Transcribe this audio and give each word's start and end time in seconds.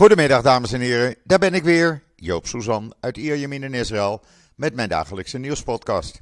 Goedemiddag 0.00 0.42
dames 0.42 0.72
en 0.72 0.80
heren, 0.80 1.16
daar 1.24 1.38
ben 1.38 1.54
ik 1.54 1.62
weer, 1.62 2.02
Joop 2.16 2.46
Suzan 2.46 2.94
uit 3.00 3.16
Ierjemien 3.16 3.62
in 3.62 3.74
Israël 3.74 4.22
met 4.54 4.74
mijn 4.74 4.88
dagelijkse 4.88 5.38
nieuwspodcast. 5.38 6.20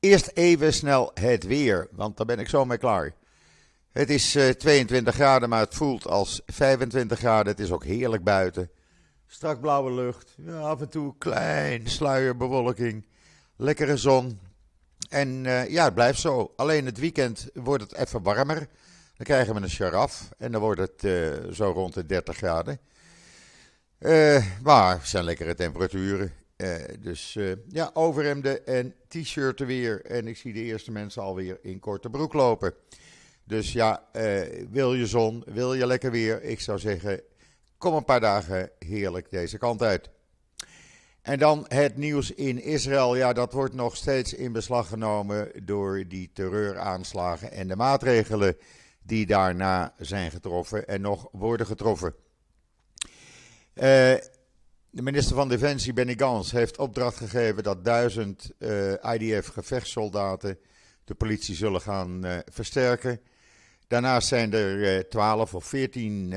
Eerst 0.00 0.30
even 0.34 0.72
snel 0.72 1.10
het 1.14 1.44
weer, 1.44 1.88
want 1.92 2.16
daar 2.16 2.26
ben 2.26 2.38
ik 2.38 2.48
zo 2.48 2.64
mee 2.64 2.78
klaar. 2.78 3.14
Het 3.92 4.10
is 4.10 4.38
22 4.58 5.12
eh, 5.14 5.20
graden, 5.20 5.48
maar 5.48 5.60
het 5.60 5.74
voelt 5.74 6.06
als 6.06 6.42
25 6.46 7.18
graden. 7.18 7.52
Het 7.52 7.60
is 7.60 7.70
ook 7.70 7.84
heerlijk 7.84 8.24
buiten. 8.24 8.70
Strak 9.26 9.60
blauwe 9.60 9.92
lucht, 9.92 10.34
ja, 10.36 10.58
af 10.58 10.80
en 10.80 10.88
toe 10.88 11.14
klein 11.18 11.88
sluierbewolking, 11.88 13.06
lekkere 13.56 13.96
zon. 13.96 14.40
En 15.08 15.44
uh, 15.44 15.68
ja, 15.68 15.84
het 15.84 15.94
blijft 15.94 16.20
zo. 16.20 16.52
Alleen 16.56 16.86
het 16.86 16.98
weekend 16.98 17.48
wordt 17.54 17.82
het 17.82 17.94
even 17.94 18.22
warmer. 18.22 18.68
Dan 19.22 19.34
krijgen 19.34 19.54
we 19.54 19.60
een 19.60 19.70
sharaf 19.70 20.28
en 20.38 20.52
dan 20.52 20.60
wordt 20.60 20.80
het 20.80 21.04
uh, 21.04 21.52
zo 21.52 21.70
rond 21.70 21.94
de 21.94 22.06
30 22.06 22.36
graden. 22.36 22.78
Uh, 23.98 24.46
maar 24.62 24.98
het 24.98 25.08
zijn 25.08 25.24
lekkere 25.24 25.54
temperaturen. 25.54 26.32
dus 27.00 27.38
ja, 27.68 27.90
overhemden 27.92 28.66
en 28.66 28.94
t-shirten 29.08 29.66
weer. 29.66 30.04
En 30.04 30.28
ik 30.28 30.36
zie 30.36 30.52
de 30.52 30.62
eerste 30.62 30.90
mensen 30.90 31.22
alweer 31.22 31.58
in 31.62 31.78
korte 31.78 32.10
broek 32.10 32.32
lopen. 32.32 32.74
Dus 33.44 33.72
ja, 33.72 34.04
wil 34.70 34.94
je 34.94 35.06
zon, 35.06 35.42
wil 35.46 35.74
je 35.74 35.86
lekker 35.86 36.10
weer? 36.10 36.42
Ik 36.42 36.60
zou 36.60 36.78
zeggen, 36.78 37.20
kom 37.78 37.94
een 37.94 38.04
paar 38.04 38.20
dagen 38.20 38.70
heerlijk 38.78 39.30
deze 39.30 39.58
kant 39.58 39.82
uit. 39.82 40.10
En 41.20 41.38
dan 41.38 41.64
het 41.68 41.96
nieuws 41.96 42.30
in 42.30 42.62
Israël. 42.62 43.16
Ja, 43.16 43.32
dat 43.32 43.52
wordt 43.52 43.74
nog 43.74 43.96
steeds 43.96 44.34
in 44.34 44.52
beslag 44.52 44.88
genomen 44.88 45.50
door 45.64 46.04
die 46.08 46.30
terreuraanslagen 46.32 47.52
en 47.52 47.68
de 47.68 47.76
maatregelen 47.76 48.56
die 49.02 49.26
daarna 49.26 49.94
zijn 49.98 50.30
getroffen 50.30 50.88
en 50.88 51.00
nog 51.00 51.28
worden 51.32 51.66
getroffen. 51.66 52.14
Uh, 53.74 54.14
de 54.90 55.02
minister 55.02 55.36
van 55.36 55.48
Defensie, 55.48 55.92
Benny 55.92 56.14
Gans, 56.16 56.52
heeft 56.52 56.78
opdracht 56.78 57.16
gegeven 57.16 57.62
dat 57.62 57.84
duizend 57.84 58.50
uh, 58.58 58.92
eh, 58.92 59.20
IDF-gevechtssoldaten 59.20 60.58
de 61.04 61.14
politie 61.14 61.54
zullen 61.54 61.80
gaan 61.80 62.26
uh, 62.26 62.38
versterken. 62.50 63.20
Daarnaast 63.86 64.28
zijn 64.28 64.52
er 64.52 65.08
12 65.08 65.54
of 65.54 65.64
14, 65.64 66.34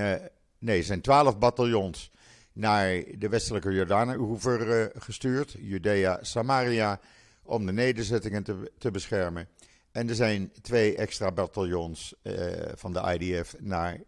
nee, 0.60 0.84
zijn 0.84 1.02
12 1.02 1.38
bataljons 1.38 2.12
naar 2.54 3.04
de 3.18 3.30
westelijke 3.30 3.72
Jordaanoever 3.72 4.92
gestuurd, 4.98 5.56
Judea, 5.60 6.20
Samaria, 6.22 7.00
om 7.44 7.66
de 7.66 7.72
nederzettingen 7.72 8.44
te, 8.44 8.72
te 8.78 8.92
beschermen. 8.92 9.48
En 9.96 10.10
er 10.10 10.16
zijn 10.16 10.52
twee 10.62 10.96
extra 10.96 11.32
bataljons 11.32 12.14
uh, 12.24 12.34
van 12.76 12.94
de 12.94 13.18
IDF 13.20 13.56
naar 13.60 14.00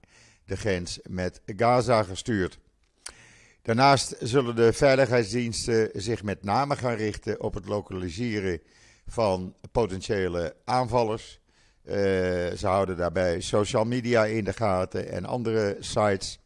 de 0.46 0.58
grens 0.58 1.00
met 1.10 1.42
Gaza 1.46 2.04
gestuurd. 2.04 2.60
Daarnaast 3.62 4.16
zullen 4.20 4.56
de 4.56 4.74
veiligheidsdiensten 4.74 5.90
zich 5.94 6.24
met 6.24 6.44
name 6.44 6.76
gaan 6.76 6.96
richten 6.96 7.42
op 7.42 7.54
het 7.54 7.66
lokaliseren 7.66 8.62
van 9.06 9.56
potentiële 9.72 10.56
aanvallers. 10.66 11.40
Uh, 11.86 11.94
ze 11.94 12.68
houden 12.68 12.98
daarbij 12.98 13.42
social 13.42 13.86
media 13.86 14.26
in 14.26 14.44
de 14.44 14.54
gaten 14.54 15.12
en 15.12 15.26
andere 15.26 15.78
sites. 15.80 16.40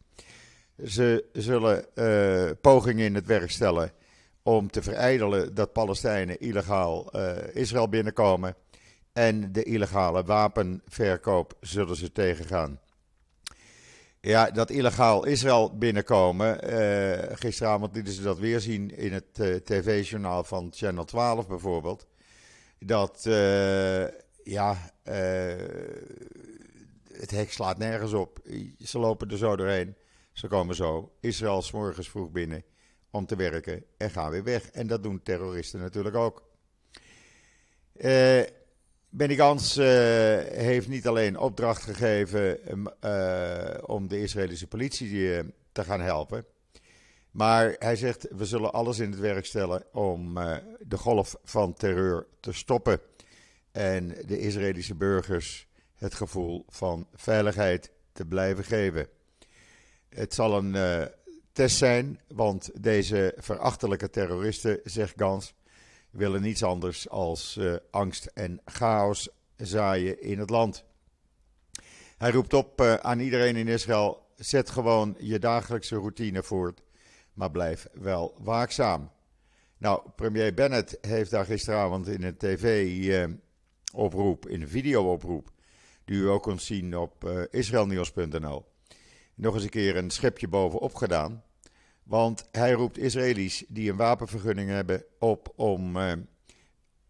Ze 0.86 1.26
zullen 1.34 1.86
uh, 1.96 2.50
pogingen 2.62 3.06
in 3.06 3.16
het 3.16 3.26
werk 3.26 3.52
stellen 3.52 3.92
om 4.44 4.72
te 4.72 4.82
verijdelen 4.82 5.56
dat 5.56 5.74
Palestijnen 5.74 6.40
illegaal 6.40 7.12
Israël 7.54 7.90
binnenkomen. 7.90 8.56
En 9.14 9.52
de 9.52 9.64
illegale 9.64 10.24
wapenverkoop 10.24 11.58
zullen 11.60 11.96
ze 11.96 12.12
tegengaan. 12.12 12.80
Ja, 14.22 14.52
dat 14.52 14.70
illegaal 14.70 15.26
Israël 15.26 15.78
binnenkomen. 15.78 16.74
Uh, 16.74 17.38
gisteravond 17.38 17.96
lieten 17.96 18.14
ze 18.14 18.22
dat 18.22 18.40
weer 18.40 18.60
zien 18.60 18.98
in 18.98 19.14
het 19.14 19.40
uh, 19.40 19.56
tv-journaal 19.56 20.44
van 20.44 20.72
Channel 20.76 21.06
12 21.06 21.48
bijvoorbeeld. 21.48 22.08
Dat, 22.80 23.24
uh, 23.28 24.08
ja, 24.44 24.94
het 27.14 27.32
hek 27.32 27.52
slaat 27.52 27.78
nergens 27.78 28.14
op. 28.14 28.40
Ze 28.80 29.00
lopen 29.00 29.30
er 29.30 29.38
zo 29.38 29.56
doorheen. 29.56 29.96
Ze 30.32 30.48
komen 30.48 30.76
zo 30.76 31.12
Israël 31.20 31.62
s 31.62 31.72
morgens 31.72 32.10
vroeg 32.10 32.32
binnen 32.32 32.64
om 33.12 33.26
te 33.26 33.36
werken 33.36 33.84
en 33.98 34.10
gaan 34.10 34.32
weer 34.32 34.44
weg. 34.44 34.70
En 34.72 34.88
dat 34.88 35.04
doen 35.04 35.24
terroristen 35.24 35.80
natuurlijk 35.80 36.16
ook. 36.16 36.50
Uh, 37.96 38.42
Benny 39.14 39.36
Gans 39.36 39.78
uh, 39.78 39.86
heeft 40.48 40.88
niet 40.88 41.08
alleen 41.08 41.38
opdracht 41.38 41.84
gegeven 41.84 42.60
uh, 43.06 43.78
om 43.86 44.08
de 44.08 44.22
Israëlische 44.22 44.68
politie 44.68 45.44
te 45.72 45.84
gaan 45.84 46.02
helpen. 46.02 46.46
Maar 47.32 47.76
hij 47.80 47.96
zegt: 47.96 48.28
we 48.30 48.46
zullen 48.46 48.74
alles 48.74 49.00
in 49.00 49.12
het 49.12 49.20
werk 49.20 49.46
stellen 49.46 49.84
om 49.92 50.34
de 50.80 50.98
golf 50.98 51.36
van 51.44 51.74
terreur 51.74 52.28
te 52.40 52.52
stoppen. 52.52 53.00
En 53.72 54.08
de 54.08 54.40
Israëlische 54.40 54.96
burgers 54.96 55.68
het 55.96 56.14
gevoel 56.14 56.66
van 56.70 57.08
veiligheid 57.14 57.92
te 58.12 58.26
blijven 58.26 58.64
geven. 58.64 59.08
Het 60.10 60.34
zal 60.34 60.58
een 60.58 61.10
test 61.52 61.78
zijn, 61.78 62.20
want 62.28 62.84
deze 62.84 63.34
verachtelijke 63.38 64.10
terroristen, 64.10 64.80
zegt 64.84 65.14
Gans, 65.18 65.54
willen 66.12 66.42
niets 66.42 66.64
anders 66.64 67.10
als 67.10 67.58
uh, 67.58 67.76
angst 67.92 68.26
en 68.26 68.62
chaos 68.66 69.30
zaaien 69.58 70.22
in 70.22 70.40
het 70.40 70.50
land. 70.50 70.84
Hij 72.18 72.32
roept 72.32 72.54
op 72.54 72.82
uh, 72.82 72.94
aan 72.94 73.20
iedereen 73.20 73.56
in 73.56 73.68
Israël: 73.68 74.26
zet 74.36 74.70
gewoon 74.70 75.16
je 75.20 75.40
dagelijkse 75.40 75.96
routine 75.96 76.44
voort, 76.44 76.82
maar 77.34 77.52
blijf 77.52 77.88
wel 77.94 78.36
waakzaam. 78.40 79.12
Nou, 79.78 80.02
premier 80.16 80.54
Bennett 80.54 80.98
heeft 81.02 81.32
daar 81.32 81.46
gisteravond 81.46 82.08
in 82.08 82.24
een 82.24 82.38
tv-oproep, 82.38 84.48
in 84.48 84.62
een 84.62 84.70
video-oproep, 84.70 85.52
die 86.06 86.18
u 86.18 86.28
ook 86.28 86.44
kunt 86.44 86.62
zien 86.62 86.98
op 86.98 87.48
israelnieuws.nl 87.52 88.70
nog 89.42 89.54
eens 89.54 89.64
een 89.64 89.70
keer 89.70 89.98
een 89.98 90.10
schepje 90.10 90.48
bovenop 90.48 90.96
gedaan. 90.96 91.44
Want 92.12 92.48
hij 92.52 92.72
roept 92.72 92.98
Israëli's 92.98 93.64
die 93.68 93.90
een 93.90 93.98
wapenvergunning 93.98 94.70
hebben 94.70 95.04
op 95.20 95.54
om 95.56 95.98
eh, 95.98 96.12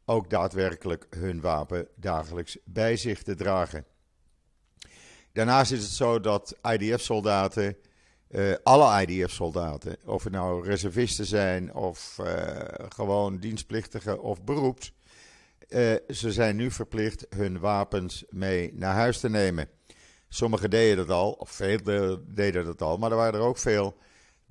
ook 0.06 0.30
daadwerkelijk 0.30 1.08
hun 1.10 1.42
wapen 1.42 1.88
dagelijks 1.96 2.58
bij 2.66 2.98
zich 2.98 3.24
te 3.24 3.36
dragen. 3.36 3.86
Daarnaast 5.34 5.72
is 5.72 5.84
het 5.84 5.92
zo 5.92 6.20
dat 6.20 6.58
IDF-soldaten, 6.62 7.78
uh, 8.30 8.54
alle 8.64 9.06
IDF-soldaten, 9.06 9.98
of 10.06 10.24
het 10.24 10.34
nou 10.34 10.66
reservisten 10.66 11.26
zijn 11.26 11.74
of 11.74 12.18
uh, 12.22 12.60
gewoon 12.90 13.38
dienstplichtigen 13.38 14.22
of 14.22 14.44
beroeps, 14.44 14.94
uh, 15.70 15.96
ze 16.08 16.32
zijn 16.32 16.56
nu 16.56 16.72
verplicht 16.72 17.26
hun 17.30 17.60
wapens 17.60 18.24
mee 18.30 18.74
naar 18.74 18.96
huis 18.96 19.20
te 19.20 19.30
nemen. 19.30 19.70
Sommigen 20.30 20.70
deden 20.70 20.98
dat 20.98 21.16
al, 21.16 21.32
of 21.32 21.50
veel 21.50 22.24
deden 22.28 22.66
dat 22.66 22.82
al, 22.82 22.98
maar 22.98 23.12
er 23.12 23.18
waren 23.18 23.40
er 23.40 23.46
ook 23.46 23.58
veel 23.58 23.96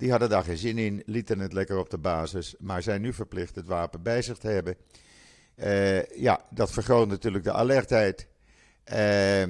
die 0.01 0.11
hadden 0.11 0.29
daar 0.29 0.43
geen 0.43 0.57
zin 0.57 0.77
in, 0.77 1.03
lieten 1.05 1.39
het 1.39 1.53
lekker 1.53 1.77
op 1.77 1.89
de 1.89 1.97
basis, 1.97 2.55
maar 2.59 2.81
zijn 2.81 3.01
nu 3.01 3.13
verplicht 3.13 3.55
het 3.55 3.67
wapen 3.67 4.01
bij 4.01 4.21
zich 4.21 4.37
te 4.37 4.47
hebben. 4.47 4.75
Uh, 5.55 6.05
ja, 6.05 6.45
dat 6.49 6.71
vergroot 6.71 7.07
natuurlijk 7.07 7.43
de 7.43 7.51
alertheid. 7.51 8.27
Uh, 8.93 9.43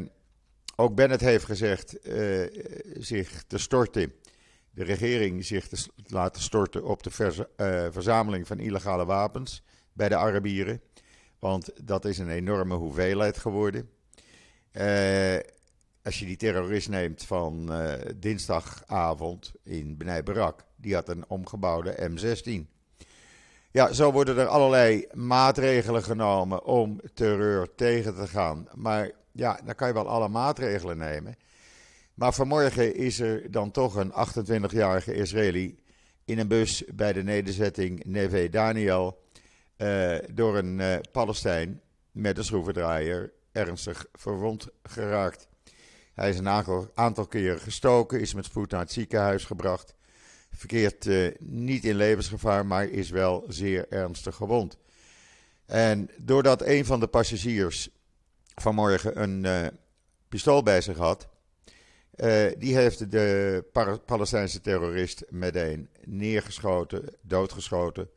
ook 0.75 0.95
Bennett 0.95 1.21
heeft 1.21 1.45
gezegd 1.45 2.07
uh, 2.07 2.47
zich 2.99 3.43
te 3.47 3.57
storten, 3.57 4.13
de 4.71 4.83
regering 4.83 5.45
zich 5.45 5.67
te 5.67 5.87
laten 6.05 6.41
storten 6.41 6.83
op 6.83 7.03
de 7.03 7.11
verzameling 7.91 8.47
van 8.47 8.59
illegale 8.59 9.05
wapens 9.05 9.63
bij 9.93 10.09
de 10.09 10.15
Arabieren. 10.15 10.81
Want 11.39 11.71
dat 11.83 12.05
is 12.05 12.17
een 12.17 12.29
enorme 12.29 12.75
hoeveelheid 12.75 13.37
geworden. 13.37 13.89
Als 16.03 16.19
je 16.19 16.25
die 16.25 16.37
terrorist 16.37 16.89
neemt 16.89 17.23
van 17.23 17.67
uh, 17.71 17.93
dinsdagavond 18.15 19.51
in 19.63 19.97
Benai 19.97 20.23
Barak, 20.23 20.65
die 20.75 20.93
had 20.93 21.09
een 21.09 21.25
omgebouwde 21.27 22.09
M16. 22.09 22.79
Ja, 23.71 23.93
zo 23.93 24.11
worden 24.11 24.37
er 24.37 24.47
allerlei 24.47 25.07
maatregelen 25.13 26.03
genomen 26.03 26.63
om 26.63 27.01
terreur 27.13 27.75
tegen 27.75 28.15
te 28.15 28.27
gaan. 28.27 28.67
Maar 28.75 29.11
ja, 29.31 29.59
dan 29.65 29.75
kan 29.75 29.87
je 29.87 29.93
wel 29.93 30.09
alle 30.09 30.27
maatregelen 30.27 30.97
nemen. 30.97 31.35
Maar 32.13 32.33
vanmorgen 32.33 32.95
is 32.95 33.19
er 33.19 33.51
dan 33.51 33.71
toch 33.71 33.95
een 33.95 34.11
28-jarige 34.11 35.13
Israëli 35.13 35.79
in 36.25 36.39
een 36.39 36.47
bus 36.47 36.83
bij 36.93 37.13
de 37.13 37.23
nederzetting 37.23 38.03
Neve 38.05 38.49
Daniel 38.49 39.21
uh, 39.77 40.17
door 40.33 40.57
een 40.57 40.79
uh, 40.79 40.95
Palestijn 41.11 41.81
met 42.11 42.37
een 42.37 42.43
schroevendraaier 42.43 43.31
ernstig 43.51 44.05
verwond 44.13 44.67
geraakt. 44.83 45.47
Hij 46.13 46.29
is 46.29 46.37
een 46.37 46.49
aantal, 46.93 47.27
keren 47.27 47.59
gestoken, 47.59 48.19
is 48.19 48.33
met 48.33 48.45
spoed 48.45 48.71
naar 48.71 48.79
het 48.79 48.91
ziekenhuis 48.91 49.45
gebracht. 49.45 49.95
Verkeert 50.51 51.05
uh, 51.05 51.31
niet 51.39 51.85
in 51.85 51.95
levensgevaar, 51.95 52.65
maar 52.65 52.89
is 52.89 53.09
wel 53.09 53.45
zeer 53.47 53.85
ernstig 53.89 54.35
gewond. 54.35 54.77
En 55.65 56.09
doordat 56.17 56.61
een 56.61 56.85
van 56.85 56.99
de 56.99 57.07
passagiers 57.07 57.89
vanmorgen 58.55 59.21
een 59.21 59.43
uh, 59.43 59.67
pistool 60.29 60.63
bij 60.63 60.81
zich 60.81 60.97
had, 60.97 61.29
die 62.57 62.75
heeft 62.75 63.11
de 63.11 63.65
Palestijnse 64.05 64.61
terrorist 64.61 65.23
meteen 65.29 65.89
neergeschoten, 66.03 67.15
doodgeschoten. 67.21 68.09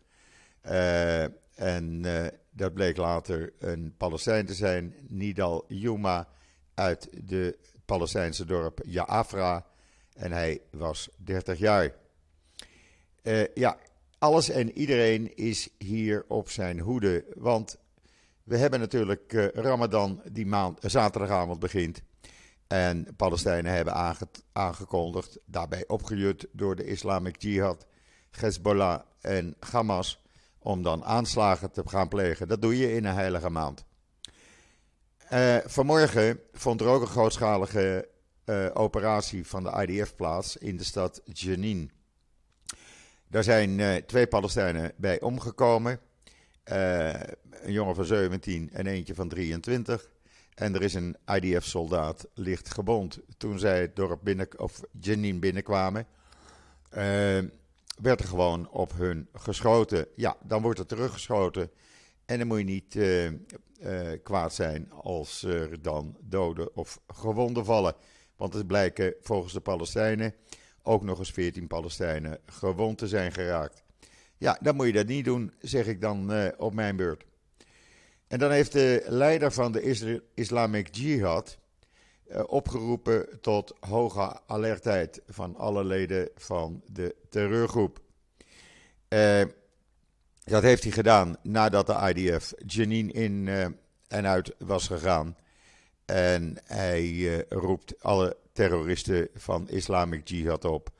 en 1.54 2.04
dat 2.50 2.74
bleek 2.74 2.96
later 2.96 3.52
een 3.58 3.94
Palestijn 3.96 4.46
te 4.46 4.54
zijn, 4.54 4.94
Nidal 5.08 5.64
Yuma, 5.68 6.28
uit 6.74 7.08
de 7.24 7.58
Palestijnse 7.84 8.44
dorp 8.44 8.80
Ja'afra. 8.86 9.66
En 10.14 10.32
hij 10.32 10.60
was 10.70 11.08
30 11.16 11.58
jaar. 11.58 11.94
Uh, 13.22 13.46
ja, 13.54 13.78
alles 14.18 14.48
en 14.48 14.78
iedereen 14.78 15.36
is 15.36 15.68
hier 15.78 16.24
op 16.28 16.50
zijn 16.50 16.80
hoede. 16.80 17.24
Want 17.36 17.78
we 18.42 18.56
hebben 18.56 18.80
natuurlijk 18.80 19.32
uh, 19.32 19.48
Ramadan 19.48 20.22
die 20.32 20.46
maand, 20.46 20.78
zaterdagavond 20.82 21.58
begint. 21.58 22.02
En 22.66 23.06
Palestijnen 23.16 23.72
hebben 23.72 23.94
aange 23.94 24.28
aangekondigd, 24.52 25.38
daarbij 25.46 25.84
opgejut 25.86 26.46
door 26.52 26.76
de 26.76 26.84
Islamic 26.84 27.42
Jihad, 27.42 27.86
Hezbollah 28.30 29.00
en 29.20 29.56
Hamas, 29.58 30.22
om 30.58 30.82
dan 30.82 31.04
aanslagen 31.04 31.70
te 31.70 31.82
gaan 31.86 32.08
plegen. 32.08 32.48
Dat 32.48 32.62
doe 32.62 32.78
je 32.78 32.92
in 32.92 33.04
een 33.04 33.14
heilige 33.14 33.50
maand. 33.50 33.84
Uh, 35.34 35.56
vanmorgen 35.64 36.40
vond 36.52 36.80
er 36.80 36.86
ook 36.86 37.00
een 37.00 37.06
grootschalige 37.06 38.08
uh, 38.44 38.66
operatie 38.74 39.46
van 39.46 39.62
de 39.62 39.86
IDF 39.86 40.14
plaats 40.16 40.56
in 40.56 40.76
de 40.76 40.84
stad 40.84 41.20
Jenin. 41.24 41.90
Daar 43.28 43.44
zijn 43.44 43.78
uh, 43.78 43.94
twee 43.94 44.26
Palestijnen 44.26 44.92
bij 44.96 45.20
omgekomen. 45.20 46.00
een 46.64 47.72
jongen 47.72 47.94
van 47.94 48.04
17 48.04 48.70
en 48.72 48.86
eentje 48.86 49.14
van 49.14 49.28
23. 49.28 50.10
En 50.54 50.74
er 50.74 50.82
is 50.82 50.94
een 50.94 51.16
IDF-soldaat 51.26 52.26
licht 52.34 52.70
gebond. 52.70 53.18
Toen 53.36 53.58
zij 53.58 53.80
het 53.80 53.96
dorp 53.96 54.20
binnen, 54.22 54.48
of 54.56 54.80
Jenin 55.00 55.40
binnenkwamen, 55.40 56.06
werd 58.00 58.20
er 58.20 58.26
gewoon 58.26 58.70
op 58.70 58.92
hun 58.92 59.28
geschoten. 59.32 60.06
Ja, 60.16 60.36
dan 60.42 60.62
wordt 60.62 60.78
er 60.78 60.86
teruggeschoten. 60.86 61.70
En 62.26 62.38
dan 62.38 62.46
moet 62.46 62.58
je 62.58 62.64
niet 62.64 62.94
uh, 62.94 63.24
uh, 63.26 63.36
kwaad 64.22 64.54
zijn 64.54 64.90
als 64.90 65.42
er 65.42 65.82
dan 65.82 66.16
doden 66.20 66.76
of 66.76 67.00
gewonden 67.06 67.64
vallen. 67.64 67.94
Want 68.36 68.54
het 68.54 68.66
blijken 68.66 69.14
volgens 69.20 69.52
de 69.52 69.60
Palestijnen 69.60 70.34
ook 70.82 71.02
nog 71.02 71.18
eens 71.18 71.30
14 71.30 71.66
Palestijnen 71.66 72.38
gewond 72.46 72.98
te 72.98 73.08
zijn 73.08 73.32
geraakt. 73.32 73.82
Ja, 74.36 74.58
dan 74.60 74.76
moet 74.76 74.86
je 74.86 74.92
dat 74.92 75.06
niet 75.06 75.24
doen, 75.24 75.52
zeg 75.58 75.86
ik 75.86 76.00
dan 76.00 76.32
uh, 76.32 76.48
op 76.56 76.74
mijn 76.74 76.96
beurt. 76.96 77.24
En 78.26 78.38
dan 78.38 78.50
heeft 78.50 78.72
de 78.72 79.04
leider 79.06 79.52
van 79.52 79.72
de 79.72 80.20
Islamic 80.34 80.94
Jihad 80.94 81.58
opgeroepen 82.46 83.40
tot 83.40 83.76
hoge 83.80 84.40
alertheid 84.46 85.22
van 85.26 85.56
alle 85.56 85.84
leden 85.84 86.28
van 86.34 86.82
de 86.86 87.14
terreurgroep. 87.28 88.00
Dat 90.44 90.62
heeft 90.62 90.82
hij 90.82 90.92
gedaan 90.92 91.36
nadat 91.42 91.86
de 91.86 92.12
IDF 92.14 92.52
Jenin 92.66 93.10
in 93.12 93.46
uh, 93.46 93.64
en 94.08 94.26
uit 94.26 94.54
was 94.58 94.86
gegaan. 94.86 95.36
En 96.04 96.56
hij 96.64 97.04
uh, 97.04 97.38
roept 97.48 98.02
alle 98.02 98.36
terroristen 98.52 99.28
van 99.34 99.68
Islamic 99.68 100.28
Jihad 100.28 100.64
op 100.64 100.90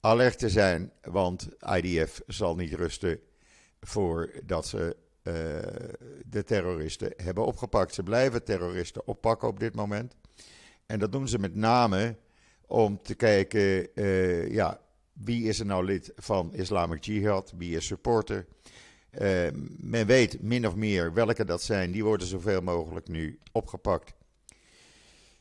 alert 0.00 0.38
te 0.38 0.48
zijn, 0.48 0.92
want 1.02 1.48
IDF 1.76 2.20
zal 2.26 2.56
niet 2.56 2.72
rusten 2.72 3.20
voordat 3.80 4.66
ze 4.66 4.96
uh, 5.22 5.34
de 6.26 6.44
terroristen 6.44 7.12
hebben 7.16 7.46
opgepakt. 7.46 7.94
Ze 7.94 8.02
blijven 8.02 8.44
terroristen 8.44 9.06
oppakken 9.06 9.48
op 9.48 9.60
dit 9.60 9.74
moment. 9.74 10.14
En 10.86 10.98
dat 10.98 11.12
doen 11.12 11.28
ze 11.28 11.38
met 11.38 11.54
name 11.54 12.16
om 12.66 13.02
te 13.02 13.14
kijken, 13.14 13.88
ja, 14.52 14.80
wie 15.12 15.48
is 15.48 15.58
er 15.58 15.66
nou 15.66 15.84
lid 15.84 16.12
van 16.16 16.54
Islamic 16.54 17.04
Jihad, 17.04 17.52
wie 17.56 17.76
is 17.76 17.86
supporter 17.86 18.46
uh, 19.20 19.48
men 19.78 20.06
weet 20.06 20.42
min 20.42 20.66
of 20.66 20.74
meer 20.74 21.12
welke 21.12 21.44
dat 21.44 21.62
zijn. 21.62 21.92
Die 21.92 22.04
worden 22.04 22.26
zoveel 22.26 22.60
mogelijk 22.60 23.08
nu 23.08 23.38
opgepakt. 23.52 24.14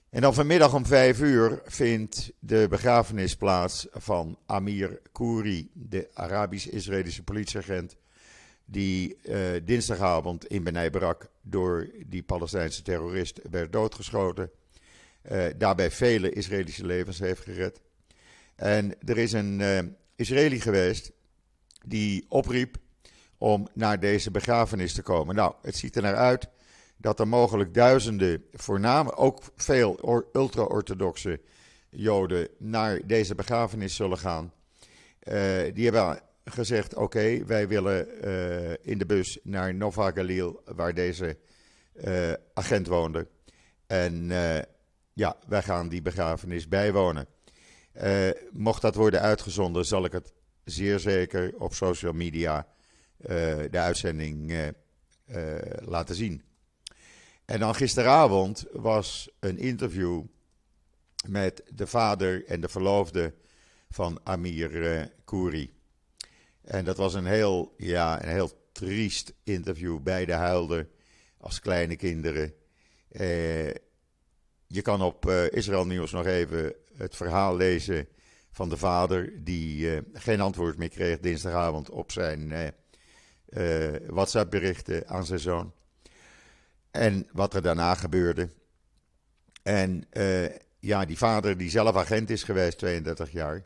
En 0.09 0.21
dan 0.21 0.33
vanmiddag 0.33 0.73
om 0.73 0.85
vijf 0.85 1.19
uur 1.19 1.61
vindt 1.65 2.31
de 2.39 2.67
begrafenis 2.69 3.35
plaats 3.35 3.87
van 3.91 4.37
Amir 4.45 5.01
Kouri, 5.11 5.69
de 5.73 6.09
Arabisch-Israëlische 6.13 7.23
politieagent. 7.23 7.95
Die 8.65 9.17
uh, 9.23 9.37
dinsdagavond 9.63 10.47
in 10.47 10.63
Benai 10.63 10.89
Barak 10.89 11.29
door 11.41 11.89
die 12.05 12.23
Palestijnse 12.23 12.81
terrorist 12.81 13.39
werd 13.49 13.71
doodgeschoten. 13.71 14.51
Uh, 15.31 15.45
daarbij 15.57 15.91
vele 15.91 16.29
Israëlische 16.29 16.85
levens 16.85 17.19
heeft 17.19 17.41
gered. 17.41 17.81
En 18.55 18.95
er 19.07 19.17
is 19.17 19.31
een 19.31 19.61
Israëli 20.15 20.59
geweest 20.59 21.11
die 21.85 22.25
opriep 22.29 22.77
om 23.37 23.67
naar 23.73 23.99
deze 23.99 24.31
begrafenis 24.31 24.93
te 24.93 25.01
komen. 25.01 25.35
Nou, 25.35 25.53
het 25.61 25.75
ziet 25.75 25.95
er 25.95 26.01
naar 26.01 26.15
uit 26.15 26.47
dat 26.97 27.19
er 27.19 27.27
mogelijk 27.27 27.73
duizenden, 27.73 28.45
voornamelijk 28.51 29.19
ook 29.19 29.41
veel 29.55 29.99
ultra-orthodoxe 30.33 31.39
Joden, 31.89 32.47
naar 32.57 33.01
deze 33.05 33.35
begrafenis 33.35 33.95
zullen 33.95 34.17
gaan. 34.17 34.53
Uh, 35.23 35.73
die 35.73 35.83
hebben 35.83 36.21
gezegd: 36.45 36.95
oké, 36.95 37.45
wij 37.45 37.67
willen 37.67 38.07
uh, 38.25 38.71
in 38.81 38.97
de 38.97 39.05
bus 39.05 39.39
naar 39.43 39.75
Nova 39.75 40.11
Galil, 40.11 40.61
waar 40.65 40.93
deze 40.93 41.37
uh, 41.93 42.33
agent 42.53 42.87
woonde. 42.87 43.27
En 43.87 44.27
ja, 45.13 45.37
wij 45.47 45.61
gaan 45.61 45.89
die 45.89 46.01
begrafenis 46.01 46.67
bijwonen. 46.67 47.27
mocht 48.51 48.81
dat 48.81 48.95
worden 48.95 49.21
uitgezonden, 49.21 49.85
zal 49.85 50.05
ik 50.05 50.11
het 50.11 50.33
zeer 50.63 50.99
zeker 50.99 51.53
op 51.57 51.73
social 51.73 52.13
media 52.13 52.57
eh, 52.57 52.74
de 53.17 53.79
uitzending 53.79 54.51
eh, 54.51 54.67
eh, 54.67 55.87
laten 55.87 56.15
zien. 56.15 56.43
En 57.45 57.59
dan 57.59 57.75
gisteravond 57.75 58.65
was 58.71 59.29
een 59.39 59.57
interview 59.57 60.23
met 61.27 61.63
de 61.69 61.87
vader 61.87 62.45
en 62.45 62.61
de 62.61 62.69
verloofde 62.69 63.33
van 63.89 64.19
Amir 64.23 65.11
Kouri. 65.25 65.73
En 66.61 66.85
dat 66.85 66.97
was 66.97 67.13
een 67.13 67.25
heel, 67.25 67.73
ja, 67.77 68.23
een 68.23 68.29
heel 68.29 68.69
triest 68.71 69.33
interview. 69.43 69.99
Beide 69.99 70.33
huilden 70.33 70.89
als 71.37 71.59
kleine 71.59 71.95
kinderen. 71.95 72.53
je 74.67 74.81
kan 74.81 75.01
op 75.01 75.29
Israël 75.29 75.85
Nieuws 75.85 76.11
nog 76.11 76.25
even 76.25 76.73
het 76.97 77.15
verhaal 77.15 77.55
lezen 77.55 78.07
van 78.51 78.69
de 78.69 78.77
vader, 78.77 79.43
die 79.43 80.01
geen 80.13 80.41
antwoord 80.41 80.77
meer 80.77 80.89
kreeg 80.89 81.19
dinsdagavond 81.19 81.89
op 81.89 82.11
zijn 82.11 82.73
WhatsApp-berichten 84.07 85.07
aan 85.07 85.25
zijn 85.25 85.39
zoon. 85.39 85.73
En 86.91 87.27
wat 87.31 87.53
er 87.53 87.61
daarna 87.61 87.95
gebeurde. 87.95 88.49
En 89.63 90.03
uh, 90.13 90.45
ja, 90.79 91.05
die 91.05 91.17
vader, 91.17 91.57
die 91.57 91.69
zelf 91.69 91.95
agent 91.95 92.29
is 92.29 92.43
geweest, 92.43 92.77
32 92.77 93.31
jaar, 93.31 93.65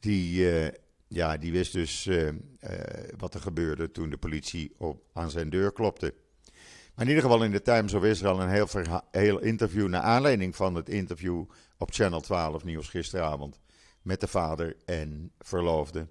die, 0.00 0.52
uh, 0.52 0.68
ja, 1.08 1.36
die 1.36 1.52
wist 1.52 1.72
dus 1.72 2.10
wat 3.16 3.34
er 3.34 3.40
gebeurde 3.40 3.90
toen 3.90 4.10
de 4.10 4.16
politie 4.16 4.74
op, 4.78 5.02
aan 5.12 5.30
zijn 5.30 5.50
deur 5.50 5.72
klopte. 5.72 6.14
Maar 6.94 7.04
in 7.04 7.08
ieder 7.08 7.22
geval 7.22 7.44
in 7.44 7.50
de 7.50 7.62
Times 7.62 7.94
of 7.94 8.04
Israel 8.04 8.40
een 8.40 8.48
heel, 8.48 8.68
heel 9.10 9.38
interview 9.38 9.88
naar 9.88 10.02
aanleiding 10.02 10.56
van 10.56 10.74
het 10.74 10.88
interview 10.88 11.44
op 11.78 11.92
Channel 11.92 12.20
12 12.20 12.64
nieuws 12.64 12.88
gisteravond 12.88 13.60
met 14.02 14.20
de 14.20 14.26
vader 14.26 14.76
en 14.84 15.32
verloofde. 15.38 16.06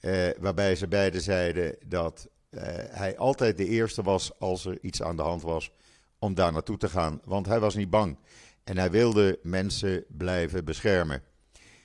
Uh, 0.00 0.28
waarbij 0.38 0.74
ze 0.76 0.88
beiden 0.88 1.20
zeiden 1.20 1.76
dat 1.86 2.28
uh, 2.50 2.60
hij 2.74 3.18
altijd 3.18 3.56
de 3.56 3.66
eerste 3.66 4.02
was 4.02 4.38
als 4.38 4.64
er 4.64 4.78
iets 4.80 5.02
aan 5.02 5.16
de 5.16 5.22
hand 5.22 5.42
was 5.42 5.72
om 6.18 6.34
daar 6.34 6.52
naartoe 6.52 6.76
te 6.76 6.88
gaan. 6.88 7.20
Want 7.24 7.46
hij 7.46 7.60
was 7.60 7.74
niet 7.74 7.90
bang 7.90 8.18
en 8.64 8.78
hij 8.78 8.90
wilde 8.90 9.38
mensen 9.42 10.04
blijven 10.08 10.64
beschermen. 10.64 11.22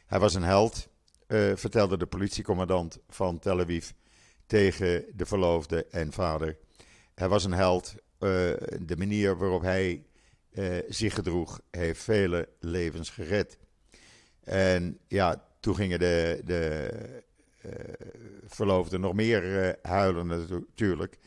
Hij 0.06 0.20
was 0.20 0.34
een 0.34 0.44
held, 0.44 0.88
uh, 1.28 1.56
vertelde 1.56 1.98
de 1.98 2.06
politiecommandant 2.06 3.00
van 3.10 3.40
Tel 3.40 3.60
Aviv 3.60 3.90
tegen 4.46 5.06
de 5.14 5.26
verloofde 5.26 5.86
en 5.86 6.12
vader. 6.12 6.58
Hij 7.16 7.28
was 7.28 7.44
een 7.44 7.54
held. 7.54 7.96
de 8.80 8.96
manier 8.98 9.38
waarop 9.38 9.62
hij 9.62 10.06
zich 10.88 11.14
gedroeg 11.14 11.62
heeft 11.72 12.04
vele 12.04 12.50
levens 12.60 13.10
gered. 13.10 13.58
En 14.46 15.00
ja, 15.08 15.44
toen 15.60 15.76
gingen 15.76 16.00
de, 16.00 16.42
de 16.46 16.68
eh, 16.68 17.22
verloofde 18.48 18.98
nog 18.98 19.14
meer 19.14 19.64
eh, 19.64 19.92
huilen 19.92 20.28
natuurlijk. 20.28 21.18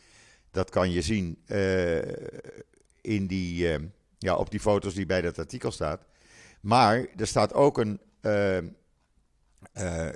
Dat 0.51 0.69
kan 0.69 0.91
je 0.91 1.01
zien 1.01 1.37
eh, 1.45 1.97
in 3.01 3.27
die, 3.27 3.67
ja, 4.17 4.35
op 4.35 4.51
die 4.51 4.59
foto's 4.59 4.93
die 4.93 5.05
bij 5.05 5.21
dat 5.21 5.39
artikel 5.39 5.71
staat. 5.71 6.05
Maar 6.61 7.07
er 7.15 7.27
staat 7.27 7.53
ook 7.53 7.77
een 7.77 7.99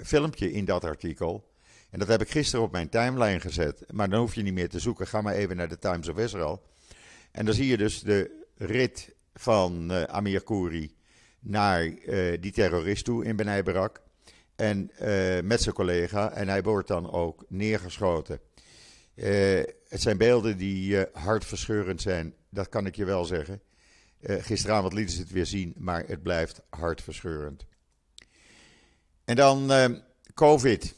filmpje 0.03 0.51
in 0.51 0.65
dat 0.65 0.83
artikel. 0.83 1.51
En 1.89 1.99
dat 1.99 2.07
heb 2.07 2.21
ik 2.21 2.29
gisteren 2.29 2.65
op 2.65 2.71
mijn 2.71 2.89
timeline 2.89 3.39
gezet. 3.39 3.83
Maar 3.91 4.09
dan 4.09 4.19
hoef 4.19 4.35
je 4.35 4.41
niet 4.41 4.53
meer 4.53 4.69
te 4.69 4.79
zoeken. 4.79 5.07
Ga 5.07 5.21
maar 5.21 5.33
even 5.33 5.55
naar 5.55 5.69
de 5.69 5.79
Times 5.79 6.07
of 6.07 6.17
Israel. 6.17 6.63
En 7.31 7.45
dan 7.45 7.53
zie 7.53 7.67
je 7.67 7.77
dus 7.77 8.01
de 8.01 8.43
rit 8.55 9.15
van 9.33 9.91
Amir 10.07 10.43
Kouri 10.43 10.95
naar 11.39 11.81
die 12.39 12.51
terrorist 12.51 13.05
toe 13.05 13.25
in 13.25 13.35
Benai 13.35 13.63
Barak. 13.63 14.01
En 14.63 14.91
met 15.47 15.61
zijn 15.61 15.75
collega. 15.75 16.31
En 16.31 16.47
hij 16.47 16.63
wordt 16.63 16.87
dan 16.87 17.11
ook 17.11 17.45
neergeschoten. 17.47 18.39
het 19.87 20.01
zijn 20.01 20.17
beelden 20.17 20.57
die 20.57 21.05
hartverscheurend 21.13 22.01
zijn, 22.01 22.33
dat 22.49 22.69
kan 22.69 22.85
ik 22.85 22.95
je 22.95 23.05
wel 23.05 23.25
zeggen. 23.25 23.61
gisteravond 24.21 24.93
lieten 24.93 25.15
ze 25.15 25.21
het 25.21 25.31
weer 25.31 25.45
zien, 25.45 25.73
maar 25.77 26.03
het 26.07 26.23
blijft 26.23 26.61
hartverscheurend. 26.69 27.65
En 29.25 29.35
dan 29.35 29.71
COVID. 30.33 30.95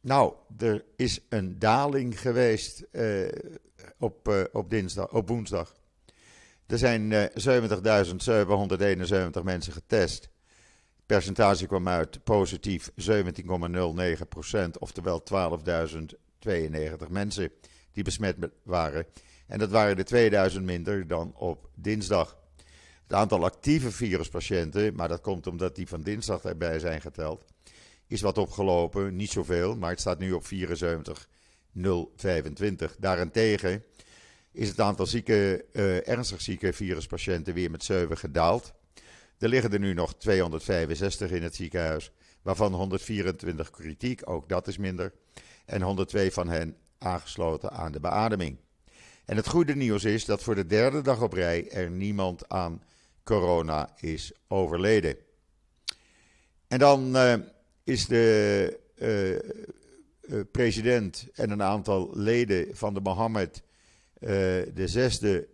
Nou, 0.00 0.34
er 0.58 0.84
is 0.96 1.20
een 1.28 1.58
daling 1.58 2.20
geweest 2.20 2.84
uh, 2.92 3.28
op, 3.98 4.28
uh, 4.28 4.42
op, 4.52 4.70
dinsdag, 4.70 5.12
op 5.12 5.28
woensdag. 5.28 5.74
Er 6.66 6.78
zijn 6.78 7.10
uh, 7.10 7.24
eh, 7.24 7.30
70.771 9.36 9.42
mensen 9.42 9.72
getest. 9.72 10.28
Percentage 11.10 11.66
kwam 11.66 11.88
uit 11.88 12.24
positief 12.24 12.90
17,09%, 12.90 12.94
oftewel 14.78 15.22
12.092 16.48 16.52
mensen 17.08 17.50
die 17.92 18.04
besmet 18.04 18.36
waren. 18.62 19.06
En 19.46 19.58
dat 19.58 19.70
waren 19.70 19.98
er 19.98 20.04
2000 20.04 20.64
minder 20.64 21.06
dan 21.06 21.34
op 21.36 21.68
dinsdag. 21.74 22.38
Het 23.02 23.12
aantal 23.12 23.44
actieve 23.44 23.90
viruspatiënten, 23.90 24.94
maar 24.94 25.08
dat 25.08 25.20
komt 25.20 25.46
omdat 25.46 25.76
die 25.76 25.88
van 25.88 26.02
dinsdag 26.02 26.44
erbij 26.44 26.78
zijn 26.78 27.00
geteld, 27.00 27.44
is 28.06 28.20
wat 28.20 28.38
opgelopen. 28.38 29.16
Niet 29.16 29.30
zoveel, 29.30 29.76
maar 29.76 29.90
het 29.90 30.00
staat 30.00 30.18
nu 30.18 30.32
op 30.32 30.46
74,025. 30.46 32.96
Daarentegen 32.98 33.84
is 34.52 34.68
het 34.68 34.80
aantal 34.80 35.06
zieke, 35.06 35.64
uh, 35.72 36.08
ernstig 36.08 36.40
zieke 36.40 36.72
viruspatiënten 36.72 37.54
weer 37.54 37.70
met 37.70 37.84
7 37.84 38.18
gedaald. 38.18 38.72
Er 39.40 39.48
liggen 39.48 39.72
er 39.72 39.78
nu 39.78 39.94
nog 39.94 40.14
265 40.14 41.30
in 41.30 41.42
het 41.42 41.54
ziekenhuis, 41.54 42.12
waarvan 42.42 42.72
124 42.74 43.70
kritiek, 43.70 44.30
ook 44.30 44.48
dat 44.48 44.68
is 44.68 44.78
minder. 44.78 45.12
En 45.64 45.82
102 45.82 46.32
van 46.32 46.48
hen 46.48 46.76
aangesloten 46.98 47.70
aan 47.70 47.92
de 47.92 48.00
beademing. 48.00 48.56
En 49.24 49.36
het 49.36 49.48
goede 49.48 49.76
nieuws 49.76 50.04
is 50.04 50.24
dat 50.24 50.42
voor 50.42 50.54
de 50.54 50.66
derde 50.66 51.02
dag 51.02 51.22
op 51.22 51.32
rij 51.32 51.70
er 51.70 51.90
niemand 51.90 52.48
aan 52.48 52.82
corona 53.24 53.94
is 54.00 54.32
overleden. 54.48 55.16
En 56.68 56.78
dan 56.78 57.16
uh, 57.16 57.34
is 57.84 58.06
de 58.06 58.78
uh, 58.96 59.32
uh, 59.32 60.44
president 60.50 61.26
en 61.32 61.50
een 61.50 61.62
aantal 61.62 62.10
leden 62.12 62.76
van 62.76 62.94
de 62.94 63.00
Mohammed, 63.00 63.62
uh, 64.20 64.28
de 64.74 64.84
zesde 64.84 65.48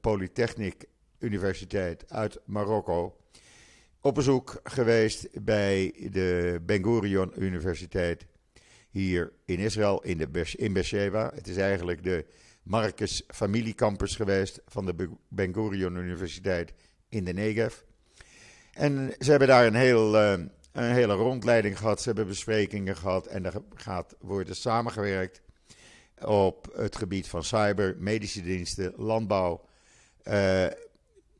Polytechnic 0.00 0.86
Universiteit 1.22 2.04
uit 2.08 2.40
Marokko, 2.44 3.16
op 4.00 4.14
bezoek 4.14 4.60
geweest 4.64 5.44
bij 5.44 6.08
de 6.10 6.60
Ben 6.66 6.82
Gurion 6.82 7.32
Universiteit 7.36 8.26
hier 8.90 9.32
in 9.44 9.58
Israël, 9.58 10.02
in, 10.02 10.18
de, 10.18 10.52
in 10.56 10.72
Beersheba. 10.72 11.30
Het 11.34 11.48
is 11.48 11.56
eigenlijk 11.56 12.04
de 12.04 12.24
Marcus 12.62 13.22
Familiecampus 13.28 14.16
geweest 14.16 14.60
van 14.66 14.86
de 14.86 15.08
Ben 15.28 15.54
Gurion 15.54 15.96
Universiteit 15.96 16.72
in 17.08 17.24
de 17.24 17.32
Negev. 17.32 17.74
En 18.72 19.14
ze 19.18 19.30
hebben 19.30 19.48
daar 19.48 19.66
een 19.66 19.74
heel 19.74 20.14
een 20.72 20.92
hele 20.92 21.14
rondleiding 21.14 21.78
gehad. 21.78 22.00
Ze 22.00 22.06
hebben 22.06 22.26
besprekingen 22.26 22.96
gehad 22.96 23.26
en 23.26 23.44
er 23.44 23.62
gaat 23.74 24.16
worden 24.20 24.56
samengewerkt 24.56 25.40
op 26.24 26.72
het 26.76 26.96
gebied 26.96 27.28
van 27.28 27.44
cyber, 27.44 27.94
medische 27.98 28.42
diensten, 28.42 28.92
landbouw, 28.96 29.64
uh, 30.24 30.66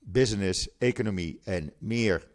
business, 0.05 0.69
economie 0.79 1.41
en 1.45 1.73
meer. 1.79 2.31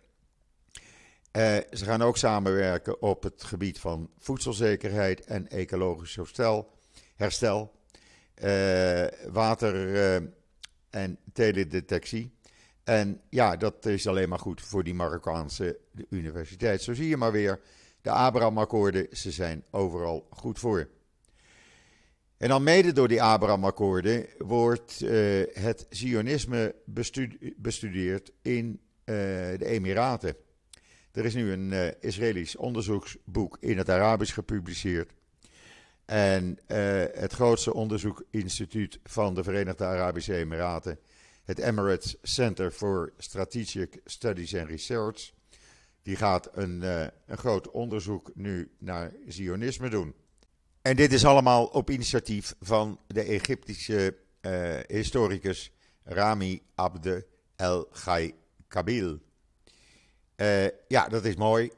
Uh, 1.31 1.57
ze 1.71 1.85
gaan 1.85 2.01
ook 2.01 2.17
samenwerken 2.17 3.01
op 3.01 3.23
het 3.23 3.43
gebied 3.43 3.79
van 3.79 4.09
voedselzekerheid 4.17 5.25
en 5.25 5.47
ecologisch 5.47 6.15
herstel, 6.15 6.71
herstel 7.15 7.71
uh, 8.43 9.05
water- 9.31 10.35
en 10.89 11.17
teledetectie. 11.33 12.35
En 12.83 13.21
ja, 13.29 13.55
dat 13.55 13.85
is 13.85 14.07
alleen 14.07 14.29
maar 14.29 14.39
goed 14.39 14.61
voor 14.61 14.83
die 14.83 14.93
Marokkaanse 14.93 15.79
universiteit. 16.09 16.81
Zo 16.81 16.93
zie 16.93 17.07
je 17.07 17.17
maar 17.17 17.31
weer, 17.31 17.59
de 18.01 18.11
Abraham-akkoorden, 18.11 19.07
ze 19.11 19.31
zijn 19.31 19.63
overal 19.71 20.27
goed 20.29 20.59
voor. 20.59 20.89
En 22.37 22.49
dan 22.49 22.63
mede 22.63 22.91
door 22.91 23.07
die 23.07 23.21
Abraham-akkoorden 23.21 24.25
wordt 24.37 25.01
uh, 25.01 25.43
het 25.53 25.85
Zionisme 25.89 26.75
bestudeerd 27.55 28.31
in 28.41 28.79
uh, 29.05 29.15
de 29.57 29.65
Emiraten. 29.65 30.35
Er 31.11 31.25
is 31.25 31.33
nu 31.33 31.51
een 31.51 31.71
uh, 31.71 31.87
Israëlisch 31.99 32.55
onderzoeksboek 32.55 33.57
in 33.59 33.77
het 33.77 33.89
Arabisch 33.89 34.33
gepubliceerd. 34.33 35.11
En 36.05 36.59
het 37.13 37.33
grootste 37.33 37.73
onderzoekinstituut 37.73 38.99
van 39.03 39.35
de 39.35 39.43
Verenigde 39.43 39.85
Arabische 39.85 40.35
Emiraten 40.35 40.99
het 41.43 41.59
Emirates 41.59 42.15
Center 42.21 42.71
for 42.71 43.13
Strategic 43.17 43.99
Studies 44.05 44.55
and 44.55 44.69
Research. 44.69 45.31
Die 46.01 46.15
gaat 46.15 46.49
een, 46.53 46.81
een 47.25 47.37
groot 47.37 47.71
onderzoek 47.71 48.31
nu 48.33 48.71
naar 48.77 49.13
Zionisme 49.27 49.89
doen. 49.89 50.13
En 50.87 50.95
dit 50.95 51.13
is 51.13 51.25
allemaal 51.25 51.65
op 51.65 51.89
initiatief 51.89 52.55
van 52.59 52.99
de 53.07 53.21
Egyptische 53.21 54.17
uh, 54.41 54.75
historicus 54.87 55.71
Rami 56.03 56.61
Abde 56.75 57.25
El 57.55 57.87
Ghai 57.91 58.35
Kabil. 58.67 59.19
Uh, 60.35 60.65
ja, 60.87 61.07
dat 61.07 61.25
is 61.25 61.35
mooi. 61.35 61.71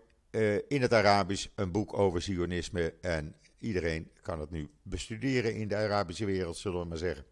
in 0.67 0.81
het 0.81 0.93
Arabisch 0.93 1.47
een 1.55 1.71
boek 1.71 1.97
over 1.97 2.21
Zionisme. 2.21 2.93
En 3.01 3.35
iedereen 3.59 4.11
kan 4.21 4.39
het 4.39 4.51
nu 4.51 4.69
bestuderen 4.83 5.55
in 5.55 5.67
de 5.67 5.75
Arabische 5.75 6.25
wereld, 6.25 6.57
zullen 6.57 6.79
we 6.79 6.87
maar 6.87 6.97
zeggen. 6.97 7.25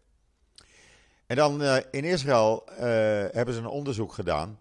En 1.26 1.36
dan 1.36 1.62
in 1.90 2.04
Israël 2.04 2.62
hebben 3.32 3.54
ze 3.54 3.60
een 3.60 3.66
onderzoek 3.66 4.12
gedaan 4.12 4.60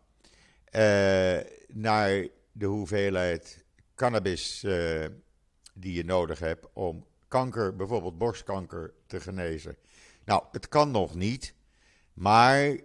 naar 1.67 2.27
de 2.51 2.65
hoeveelheid 2.65 3.65
cannabis 3.95 4.65
die 5.79 5.93
je 5.93 6.05
nodig 6.05 6.39
hebt 6.39 6.67
om 6.73 7.05
kanker, 7.27 7.75
bijvoorbeeld 7.75 8.17
borstkanker, 8.17 8.93
te 9.07 9.19
genezen. 9.19 9.77
Nou, 10.25 10.43
het 10.51 10.67
kan 10.67 10.91
nog 10.91 11.15
niet, 11.15 11.53
maar 12.13 12.79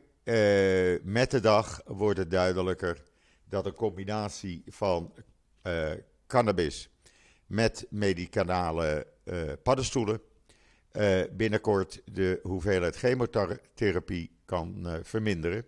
met 1.02 1.30
de 1.30 1.40
dag 1.40 1.80
wordt 1.84 2.18
het 2.18 2.30
duidelijker 2.30 3.02
dat 3.44 3.66
een 3.66 3.74
combinatie 3.74 4.62
van 4.66 5.14
cannabis 6.26 6.90
met 7.46 7.86
medicinale 7.90 9.06
paddenstoelen 9.62 10.20
uh, 10.92 11.20
binnenkort 11.32 12.02
de 12.04 12.40
hoeveelheid 12.42 12.96
chemotherapie 12.96 14.30
kan 14.44 14.98
verminderen. 15.02 15.66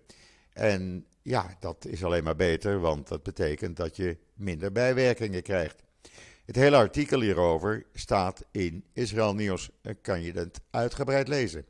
En 0.52 1.06
ja, 1.22 1.56
dat 1.60 1.84
is 1.84 2.04
alleen 2.04 2.24
maar 2.24 2.36
beter, 2.36 2.80
want 2.80 3.08
dat 3.08 3.22
betekent 3.22 3.76
dat 3.76 3.96
je 3.96 4.16
minder 4.34 4.72
bijwerkingen 4.72 5.42
krijgt. 5.42 5.82
Het 6.44 6.56
hele 6.56 6.76
artikel 6.76 7.20
hierover 7.20 7.86
staat 7.94 8.44
in 8.50 8.84
Israël 8.92 9.34
Nieuws 9.34 9.70
en 9.82 10.00
kan 10.00 10.22
je 10.22 10.32
het 10.32 10.60
uitgebreid 10.70 11.28
lezen. 11.28 11.66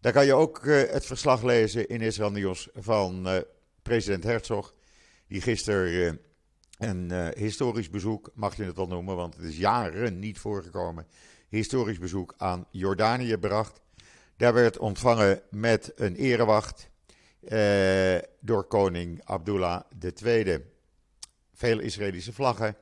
Daar 0.00 0.12
kan 0.12 0.26
je 0.26 0.34
ook 0.34 0.64
uh, 0.64 0.90
het 0.90 1.06
verslag 1.06 1.42
lezen 1.42 1.88
in 1.88 2.00
Israël 2.00 2.30
Nieuws 2.30 2.68
van 2.74 3.44
president 3.82 4.24
Herzog, 4.24 4.74
die 5.26 5.40
gisteren 5.40 6.20
een 6.78 7.32
historisch 7.36 7.90
bezoek, 7.90 8.30
mag 8.34 8.56
je 8.56 8.64
het 8.64 8.76
wel 8.76 8.86
noemen, 8.86 9.16
want 9.16 9.36
het 9.36 9.44
is 9.44 9.56
jaren 9.56 10.18
niet 10.18 10.38
voorgekomen 10.38 11.06
historisch 11.50 11.98
bezoek 11.98 12.34
aan 12.36 12.66
Jordanië 12.70 13.36
bracht. 13.36 13.80
Daar 14.36 14.54
werd 14.54 14.78
ontvangen 14.78 15.42
met 15.50 15.92
een 15.96 16.14
erewacht 16.14 16.90
eh, 17.40 18.18
door 18.40 18.64
koning 18.64 19.20
Abdullah 19.24 19.82
II. 20.24 20.64
Veel 21.54 21.78
Israëlische 21.78 22.32
vlaggen. 22.32 22.76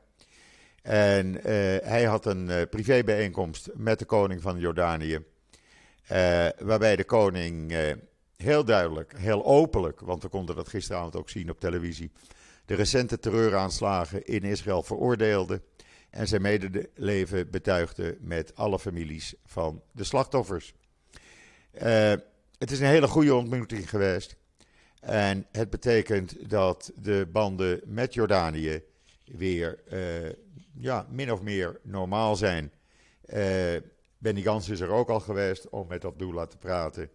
En 0.89 1.35
uh, 1.35 1.43
hij 1.83 2.05
had 2.05 2.27
een 2.27 2.49
uh, 2.49 2.63
privébijeenkomst 2.71 3.69
met 3.75 3.99
de 3.99 4.05
koning 4.05 4.43
van 4.43 4.59
Jordanië. 4.59 5.15
Uh, 5.15 6.49
waarbij 6.59 6.97
de 6.97 7.05
koning 7.05 7.75
heel 8.37 8.65
duidelijk, 8.65 9.13
heel 9.17 9.45
openlijk, 9.45 10.01
want 10.01 10.23
we 10.23 10.29
konden 10.29 10.57
dat 10.57 10.69
gisteravond 10.69 11.17
ook 11.17 11.31
zien 11.31 11.51
op 11.51 11.61
televisie, 11.61 12.11
de 12.65 12.75
recente 12.75 13.19
terreuraanslagen 13.19 14.25
in 14.25 14.43
Israël 14.43 14.83
veroordeelde 14.83 15.63
en 16.11 16.29
zijn 16.29 16.43
medeleven 16.43 17.51
betuigde 17.51 18.17
met 18.21 18.55
alle 18.55 18.79
families 18.79 19.35
van 19.47 19.83
de 19.93 20.05
slachtoffers. 20.05 20.75
Het 22.59 22.71
is 22.71 22.81
een 22.81 22.87
hele 22.87 23.09
goede 23.09 23.35
ontmoeting 23.35 23.91
geweest. 23.91 24.37
En 25.01 25.47
het 25.53 25.71
betekent 25.71 26.51
dat 26.51 26.93
de 27.03 27.29
banden 27.33 27.81
met 27.85 28.15
Jordanië 28.15 28.83
weer 29.25 29.79
ja, 30.81 31.07
min 31.11 31.33
of 31.33 31.43
meer 31.43 31.81
normaal 31.83 32.37
zijn. 32.37 32.73
Uh, 33.25 33.77
Benny 34.19 34.43
Gans 34.43 34.69
is 34.69 34.81
er 34.81 34.91
ook 34.91 35.09
al 35.09 35.21
geweest 35.21 35.69
om 35.69 35.87
met 35.89 36.05
Abdullah 36.05 36.47
te 36.47 36.57
praten. 36.57 37.11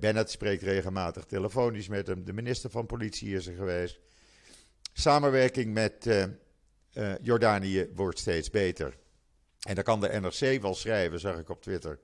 Bennett 0.00 0.30
spreekt 0.30 0.62
regelmatig 0.62 1.24
telefonisch 1.24 1.88
met 1.88 2.06
hem. 2.06 2.24
De 2.24 2.32
minister 2.32 2.70
van 2.70 2.86
Politie 2.86 3.34
is 3.34 3.46
er 3.46 3.54
geweest. 3.54 4.00
Samenwerking 4.92 5.72
met 5.72 6.26
Jordanië 7.22 7.90
wordt 7.94 8.18
steeds 8.18 8.50
beter. 8.50 8.96
En 9.62 9.74
dan 9.74 9.84
kan 9.84 10.00
de 10.00 10.20
NRC 10.20 10.62
wel 10.62 10.74
schrijven, 10.74 11.20
zag 11.20 11.38
ik 11.38 11.48
op 11.48 11.62
Twitter, 11.62 11.98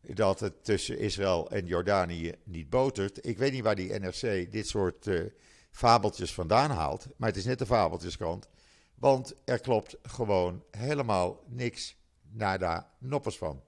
dat 0.00 0.40
het 0.40 0.64
tussen 0.64 0.98
Israël 0.98 1.50
en 1.50 1.66
Jordanië 1.66 2.32
niet 2.44 2.70
botert. 2.70 3.26
Ik 3.26 3.38
weet 3.38 3.52
niet 3.52 3.62
waar 3.62 3.74
die 3.74 3.98
NRC 3.98 4.52
dit 4.52 4.68
soort 4.68 5.06
uh, 5.06 5.24
fabeltjes 5.70 6.34
vandaan 6.34 6.70
haalt, 6.70 7.06
maar 7.16 7.28
het 7.28 7.38
is 7.38 7.44
net 7.44 7.58
de 7.58 7.66
fabeltjeskant. 7.66 8.48
Want 8.94 9.34
er 9.44 9.60
klopt 9.60 9.96
gewoon 10.02 10.64
helemaal 10.70 11.42
niks 11.46 11.96
naar 12.30 12.58
daar 12.58 12.86
noppers 12.98 13.38
van. 13.38 13.62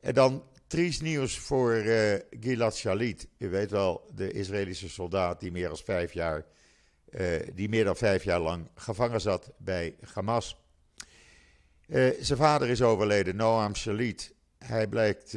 En 0.00 0.14
dan 0.14 0.44
triest 0.66 1.02
nieuws 1.02 1.38
voor 1.38 1.74
uh, 1.74 2.14
Gilad 2.30 2.76
Shalit. 2.76 3.28
U 3.38 3.48
weet 3.48 3.70
wel, 3.70 4.10
de 4.14 4.32
Israëlische 4.32 4.88
soldaat 4.88 5.40
die 5.40 5.52
meer 5.52 5.68
dan 5.68 5.76
vijf 5.76 6.12
jaar, 6.12 6.46
uh, 7.10 7.40
die 7.54 7.68
meer 7.68 7.84
dan 7.84 7.96
vijf 7.96 8.24
jaar 8.24 8.40
lang 8.40 8.68
gevangen 8.74 9.20
zat 9.20 9.52
bij 9.58 9.96
Hamas. 10.12 10.64
Uh, 11.86 12.10
zijn 12.20 12.38
vader 12.38 12.68
is 12.68 12.82
overleden, 12.82 13.36
Noam 13.36 13.74
Shalit. 13.74 14.34
Hij 14.58 14.88
blijkt 14.88 15.36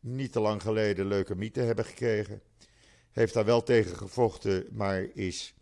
niet 0.00 0.32
te 0.32 0.40
lang 0.40 0.62
geleden 0.62 1.06
leukemie 1.06 1.50
te 1.50 1.60
hebben 1.60 1.84
gekregen. 1.84 2.42
Heeft 3.10 3.34
daar 3.34 3.44
wel 3.44 3.62
tegen 3.62 3.96
gevochten, 3.96 4.66
maar 4.72 5.06
is 5.14 5.53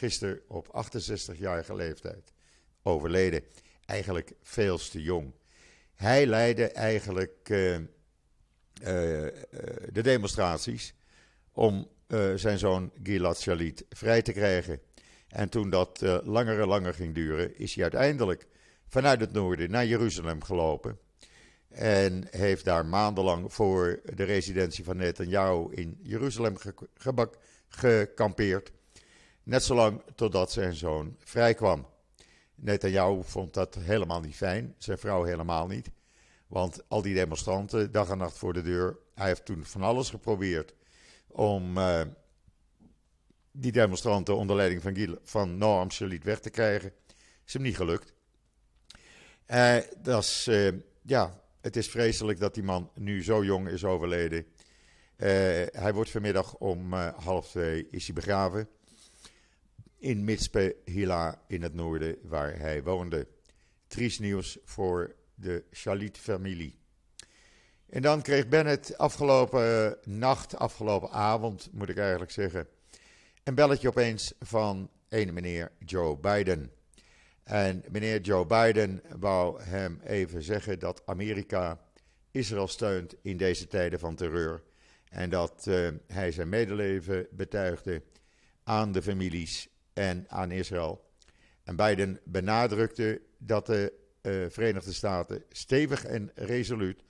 gisteren 0.00 0.40
op 0.48 0.66
68-jarige 0.66 1.74
leeftijd 1.74 2.32
overleden. 2.82 3.42
Eigenlijk 3.86 4.32
veel 4.42 4.78
te 4.78 5.02
jong. 5.02 5.32
Hij 5.94 6.26
leidde 6.26 6.66
eigenlijk 6.66 7.48
uh, 7.48 7.78
de 9.92 10.02
demonstraties 10.02 10.94
om 11.52 11.88
zijn 12.34 12.58
zoon 12.58 12.92
Gilad 13.02 13.40
Shalit 13.40 13.84
vrij 13.88 14.22
te 14.22 14.32
krijgen. 14.32 14.80
En 15.28 15.48
toen 15.48 15.70
dat 15.70 16.00
langer 16.24 16.60
en 16.60 16.66
langer 16.66 16.94
ging 16.94 17.14
duren, 17.14 17.58
is 17.58 17.74
hij 17.74 17.82
uiteindelijk 17.82 18.46
vanuit 18.88 19.20
het 19.20 19.32
noorden 19.32 19.70
naar 19.70 19.86
Jeruzalem 19.86 20.42
gelopen. 20.42 20.98
En 21.68 22.26
heeft 22.30 22.64
daar 22.64 22.86
maandenlang 22.86 23.52
voor 23.52 24.00
de 24.14 24.24
residentie 24.24 24.84
van 24.84 24.96
Netanyahu 24.96 25.66
in 25.70 25.98
Jeruzalem 26.02 26.56
gekampeerd. 27.68 28.72
Net 29.50 29.64
zolang 29.64 30.02
totdat 30.14 30.52
zijn 30.52 30.74
zoon 30.74 31.16
vrijkwam. 31.18 31.86
Netanyahu 32.54 33.22
vond 33.22 33.54
dat 33.54 33.74
helemaal 33.74 34.20
niet 34.20 34.36
fijn, 34.36 34.74
zijn 34.78 34.98
vrouw 34.98 35.22
helemaal 35.22 35.66
niet. 35.66 35.90
Want 36.46 36.82
al 36.88 37.02
die 37.02 37.14
demonstranten, 37.14 37.92
dag 37.92 38.10
en 38.10 38.18
nacht 38.18 38.38
voor 38.38 38.52
de 38.52 38.62
deur. 38.62 38.98
Hij 39.14 39.26
heeft 39.26 39.44
toen 39.44 39.64
van 39.64 39.82
alles 39.82 40.10
geprobeerd 40.10 40.74
om 41.26 41.78
uh, 41.78 42.00
die 43.52 43.72
demonstranten 43.72 44.36
onder 44.36 44.56
leiding 44.56 44.82
van, 44.82 45.18
van 45.22 45.58
Noam 45.58 45.90
Shalit 45.90 46.24
weg 46.24 46.40
te 46.40 46.50
krijgen. 46.50 46.92
Is 47.46 47.52
hem 47.52 47.62
niet 47.62 47.76
gelukt. 47.76 48.12
Uh, 49.46 49.76
dat 50.02 50.22
is, 50.22 50.46
uh, 50.48 50.72
ja, 51.02 51.40
het 51.60 51.76
is 51.76 51.88
vreselijk 51.88 52.40
dat 52.40 52.54
die 52.54 52.62
man 52.62 52.90
nu 52.94 53.22
zo 53.22 53.44
jong 53.44 53.68
is 53.68 53.84
overleden. 53.84 54.46
Hij 55.16 55.92
wordt 55.94 56.10
vanmiddag 56.10 56.54
om 56.54 56.92
half 57.16 57.48
twee 57.48 57.88
is 57.90 58.04
hij 58.04 58.14
begraven. 58.14 58.68
In 60.00 60.24
Mitspe 60.24 60.76
Hila 60.84 61.42
in 61.46 61.62
het 61.62 61.74
noorden 61.74 62.16
waar 62.22 62.58
hij 62.58 62.82
woonde. 62.82 63.26
Triest 63.86 64.20
nieuws 64.20 64.58
voor 64.64 65.14
de 65.34 65.64
Shalit-familie. 65.72 66.78
En 67.88 68.02
dan 68.02 68.22
kreeg 68.22 68.48
Bennett 68.48 68.98
afgelopen 68.98 69.98
nacht, 70.04 70.56
afgelopen 70.56 71.10
avond 71.10 71.68
moet 71.72 71.88
ik 71.88 71.98
eigenlijk 71.98 72.30
zeggen, 72.30 72.68
een 73.44 73.54
belletje 73.54 73.88
opeens 73.88 74.32
van 74.38 74.90
een 75.08 75.32
meneer 75.34 75.72
Joe 75.78 76.16
Biden. 76.16 76.72
En 77.44 77.84
meneer 77.90 78.20
Joe 78.20 78.46
Biden 78.46 79.02
wou 79.18 79.62
hem 79.62 80.00
even 80.04 80.42
zeggen 80.42 80.78
dat 80.78 81.02
Amerika 81.06 81.80
Israël 82.30 82.68
steunt 82.68 83.14
in 83.22 83.36
deze 83.36 83.66
tijden 83.66 83.98
van 83.98 84.14
terreur. 84.14 84.62
En 85.08 85.30
dat 85.30 85.64
uh, 85.68 85.88
hij 86.06 86.32
zijn 86.32 86.48
medeleven 86.48 87.26
betuigde 87.30 88.02
aan 88.64 88.92
de 88.92 89.02
families 89.02 89.69
en 89.92 90.24
aan 90.28 90.50
Israël. 90.50 91.08
En 91.64 91.76
Biden 91.76 92.20
benadrukte 92.24 93.20
dat 93.38 93.66
de 93.66 93.92
uh, 94.22 94.46
Verenigde 94.48 94.92
Staten 94.92 95.44
stevig 95.48 96.04
en 96.04 96.30
resoluut 96.34 97.02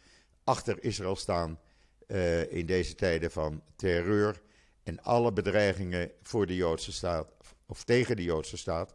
achter 0.45 0.85
Israël 0.85 1.17
staan 1.17 1.61
uh, 2.07 2.53
in 2.53 2.67
deze 2.67 2.95
tijden 2.95 3.31
van 3.31 3.63
terreur 3.77 4.43
en 4.83 5.03
alle 5.03 5.33
bedreigingen 5.33 6.11
voor 6.23 6.47
de 6.47 6.55
Joodse 6.55 6.93
staat 6.93 7.33
of 7.67 7.85
tegen 7.85 8.17
de 8.17 8.23
Joodse 8.23 8.57
staat 8.57 8.95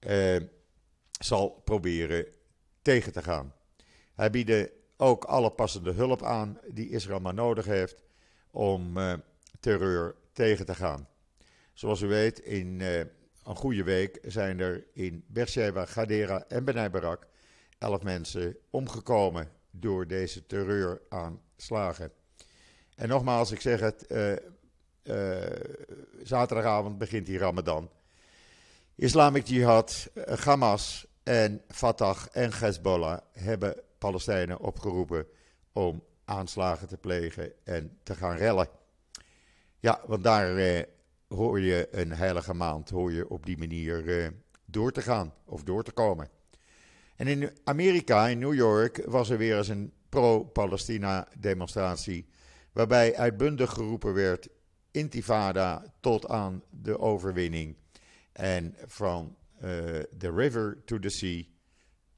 uh, 0.00 0.36
zal 1.20 1.50
proberen 1.64 2.26
tegen 2.82 3.12
te 3.12 3.22
gaan. 3.22 3.54
Hij 4.14 4.30
biedt 4.30 4.70
ook 4.96 5.24
alle 5.24 5.50
passende 5.50 5.92
hulp 5.92 6.22
aan 6.22 6.60
die 6.68 6.90
Israël 6.90 7.20
maar 7.20 7.34
nodig 7.34 7.64
heeft 7.64 8.02
om 8.50 8.98
terreur 9.60 10.14
tegen 10.32 10.66
te 10.66 10.74
gaan. 10.74 11.08
Zoals 11.74 12.00
u 12.00 12.06
weet, 12.06 12.38
in 12.38 12.80
uh, 12.80 12.98
een 12.98 13.56
goede 13.56 13.82
week 13.82 14.18
zijn 14.22 14.60
er 14.60 14.84
in 14.92 15.24
Beersheba, 15.26 15.84
Gadera 15.86 16.44
en 16.48 16.64
Benai 16.64 16.88
Barak 16.88 17.26
elf 17.78 18.02
mensen 18.02 18.56
omgekomen 18.70 19.48
door 19.70 20.06
deze 20.06 20.46
terreuraanslagen. 20.46 22.12
En 22.94 23.08
nogmaals, 23.08 23.50
ik 23.50 23.60
zeg 23.60 23.80
het, 23.80 24.06
zaterdagavond 26.22 26.98
begint 26.98 27.26
die 27.26 27.38
Ramadan. 27.38 27.90
Islamic 28.96 29.46
Jihad, 29.46 30.10
eh, 30.14 30.36
Hamas 30.38 31.06
en 31.22 31.62
Fatah 31.68 32.18
en 32.32 32.52
Hezbollah 32.52 33.18
hebben 33.32 33.80
Palestijnen 33.98 34.58
opgeroepen 34.58 35.26
om 35.72 36.02
aanslagen 36.24 36.88
te 36.88 36.96
plegen 36.96 37.52
en 37.64 37.98
te 38.02 38.14
gaan 38.14 38.36
rellen. 38.36 38.68
Ja, 39.80 40.00
want 40.06 40.24
daar 40.24 40.56
eh, 40.56 40.82
hoor 41.34 41.60
je 41.60 41.88
een 41.90 42.12
heilige 42.12 42.54
maand, 42.54 42.90
hoor 42.90 43.12
je 43.12 43.28
op 43.28 43.46
die 43.46 43.58
manier 43.58 44.22
eh, 44.22 44.28
door 44.64 44.92
te 44.92 45.02
gaan 45.02 45.34
of 45.44 45.62
door 45.62 45.84
te 45.84 45.92
komen. 45.92 46.28
En 47.16 47.26
in 47.26 47.50
Amerika, 47.64 48.28
in 48.28 48.38
New 48.38 48.54
York, 48.54 49.02
was 49.06 49.30
er 49.30 49.38
weer 49.38 49.56
eens 49.56 49.68
een 49.68 49.92
pro-Palestina 50.08 51.28
demonstratie. 51.38 52.26
Waarbij 52.72 53.16
uitbundig 53.16 53.72
geroepen 53.72 54.14
werd: 54.14 54.48
Intifada 54.90 55.94
tot 56.00 56.28
aan 56.28 56.62
de 56.70 56.98
overwinning. 56.98 57.76
En 58.32 58.76
from 58.88 59.36
uh, 59.56 59.70
the 60.18 60.32
river 60.34 60.82
to 60.84 60.98
the 60.98 61.10
sea, 61.10 61.42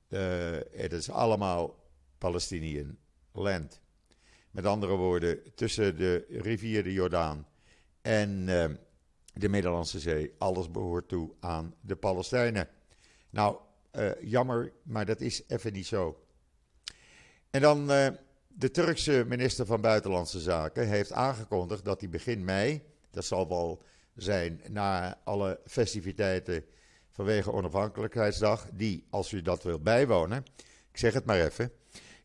uh, 0.08 0.60
het 0.72 0.92
is 0.92 1.10
allemaal 1.10 1.84
Palestinian 2.18 2.98
land. 3.32 3.80
Met 4.50 4.66
andere 4.66 4.96
woorden, 4.96 5.54
tussen 5.54 5.96
de 5.96 6.24
rivier 6.28 6.82
de 6.82 6.92
Jordaan 6.92 7.46
en 8.02 8.48
uh, 8.48 8.64
de 9.38 9.48
Middellandse 9.48 9.98
Zee, 9.98 10.34
alles 10.38 10.70
behoort 10.70 11.08
toe 11.08 11.30
aan 11.40 11.74
de 11.80 11.96
Palestijnen. 11.96 12.68
Nou, 13.30 13.56
uh, 13.92 14.10
jammer, 14.20 14.72
maar 14.82 15.06
dat 15.06 15.20
is 15.20 15.42
even 15.48 15.72
niet 15.72 15.86
zo. 15.86 16.24
En 17.50 17.60
dan 17.60 17.90
uh, 17.90 18.08
de 18.48 18.70
Turkse 18.70 19.24
minister 19.28 19.66
van 19.66 19.80
Buitenlandse 19.80 20.40
Zaken 20.40 20.88
heeft 20.88 21.12
aangekondigd 21.12 21.84
dat 21.84 22.00
hij 22.00 22.08
begin 22.08 22.44
mei, 22.44 22.82
dat 23.10 23.24
zal 23.24 23.48
wel 23.48 23.82
zijn 24.14 24.60
na 24.68 25.18
alle 25.24 25.60
festiviteiten 25.66 26.64
vanwege 27.10 27.52
onafhankelijkheidsdag, 27.52 28.68
die, 28.72 29.06
als 29.10 29.32
u 29.32 29.42
dat 29.42 29.62
wil 29.62 29.80
bijwonen, 29.80 30.44
ik 30.90 30.98
zeg 30.98 31.12
het 31.12 31.24
maar 31.24 31.40
even, 31.40 31.72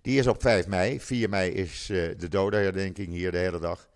die 0.02 0.20
is 0.20 0.28
op 0.28 0.42
5 0.42 0.68
mei. 0.68 1.00
4 1.00 1.30
mei 1.30 1.52
is 1.52 1.90
uh, 1.90 2.18
de 2.18 2.28
dodenherdenking 2.28 3.08
hier 3.08 3.32
de 3.32 3.38
hele 3.38 3.60
dag. 3.60 3.90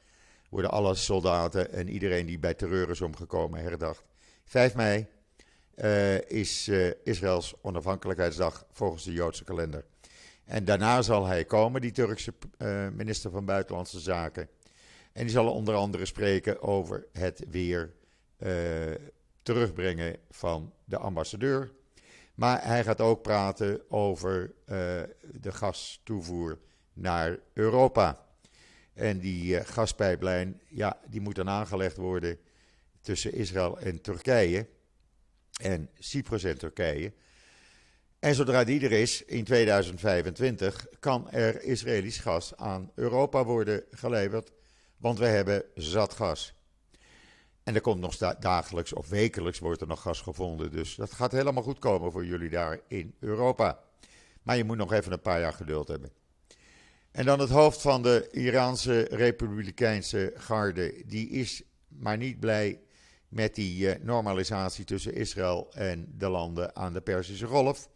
Worden 0.49 0.71
alle 0.71 0.95
soldaten 0.95 1.71
en 1.71 1.89
iedereen 1.89 2.25
die 2.25 2.39
bij 2.39 2.53
terreur 2.53 2.89
is 2.89 3.01
omgekomen 3.01 3.61
herdacht. 3.61 4.03
5 4.45 4.75
mei 4.75 5.07
uh, 5.75 6.21
is 6.21 6.67
uh, 6.67 6.91
Israëls 7.03 7.53
onafhankelijkheidsdag 7.61 8.65
volgens 8.71 9.03
de 9.03 9.11
Joodse 9.11 9.43
kalender. 9.43 9.85
En 10.45 10.65
daarna 10.65 11.01
zal 11.01 11.25
hij 11.25 11.45
komen, 11.45 11.81
die 11.81 11.91
Turkse 11.91 12.33
minister 12.93 13.31
van 13.31 13.45
Buitenlandse 13.45 13.99
Zaken. 13.99 14.49
En 15.13 15.21
die 15.21 15.31
zal 15.31 15.51
onder 15.51 15.75
andere 15.75 16.05
spreken 16.05 16.61
over 16.61 17.07
het 17.11 17.43
weer 17.49 17.93
terugbrengen 19.41 20.17
van 20.29 20.73
de 20.83 20.97
ambassadeur. 20.97 21.71
Maar 22.35 22.65
hij 22.67 22.83
gaat 22.83 23.01
ook 23.01 23.21
praten 23.21 23.81
over 23.89 24.53
de 25.31 25.51
gastoevoer 25.51 26.59
naar 26.93 27.39
Europa. 27.53 28.24
En 28.95 29.19
die 29.19 29.53
uh, 29.53 29.61
gaspijplijn, 29.63 30.61
ja, 30.67 30.99
die 31.07 31.21
moet 31.21 31.35
dan 31.35 31.49
aangelegd 31.49 31.97
worden 31.97 32.37
tussen 33.01 33.33
Israël 33.33 33.79
en 33.79 34.01
Turkije. 34.01 34.67
En 35.61 35.89
Cyprus 35.99 36.43
en 36.43 36.57
Turkije. 36.57 37.13
En 38.19 38.35
zodra 38.35 38.63
die 38.63 38.81
er 38.85 38.91
is, 38.91 39.23
in 39.23 39.43
2025, 39.43 40.85
kan 40.99 41.31
er 41.31 41.61
Israëlisch 41.61 42.17
gas 42.17 42.55
aan 42.55 42.91
Europa 42.95 43.43
worden 43.43 43.83
geleverd, 43.91 44.51
want 44.97 45.19
we 45.19 45.25
hebben 45.25 45.63
zat 45.75 46.13
gas. 46.13 46.53
En 47.63 47.75
er 47.75 47.81
komt 47.81 47.99
nog 47.99 48.17
dagelijks 48.39 48.93
of 48.93 49.09
wekelijks 49.09 49.59
wordt 49.59 49.81
er 49.81 49.87
nog 49.87 50.01
gas 50.01 50.21
gevonden, 50.21 50.71
dus 50.71 50.95
dat 50.95 51.13
gaat 51.13 51.31
helemaal 51.31 51.63
goed 51.63 51.79
komen 51.79 52.11
voor 52.11 52.25
jullie 52.25 52.49
daar 52.49 52.79
in 52.87 53.15
Europa. 53.19 53.79
Maar 54.41 54.57
je 54.57 54.63
moet 54.63 54.77
nog 54.77 54.93
even 54.93 55.11
een 55.11 55.21
paar 55.21 55.39
jaar 55.39 55.53
geduld 55.53 55.87
hebben. 55.87 56.11
En 57.15 57.25
dan 57.25 57.39
het 57.39 57.49
hoofd 57.49 57.81
van 57.81 58.01
de 58.01 58.27
Iraanse 58.31 59.07
Republikeinse 59.11 60.33
Garde, 60.35 61.03
die 61.05 61.29
is 61.29 61.63
maar 61.87 62.17
niet 62.17 62.39
blij 62.39 62.79
met 63.27 63.55
die 63.55 63.91
eh, 63.91 64.03
normalisatie 64.03 64.85
tussen 64.85 65.13
Israël 65.13 65.67
en 65.73 66.13
de 66.17 66.29
landen 66.29 66.75
aan 66.75 66.93
de 66.93 67.01
Perzische 67.01 67.45
Golf. 67.45 67.89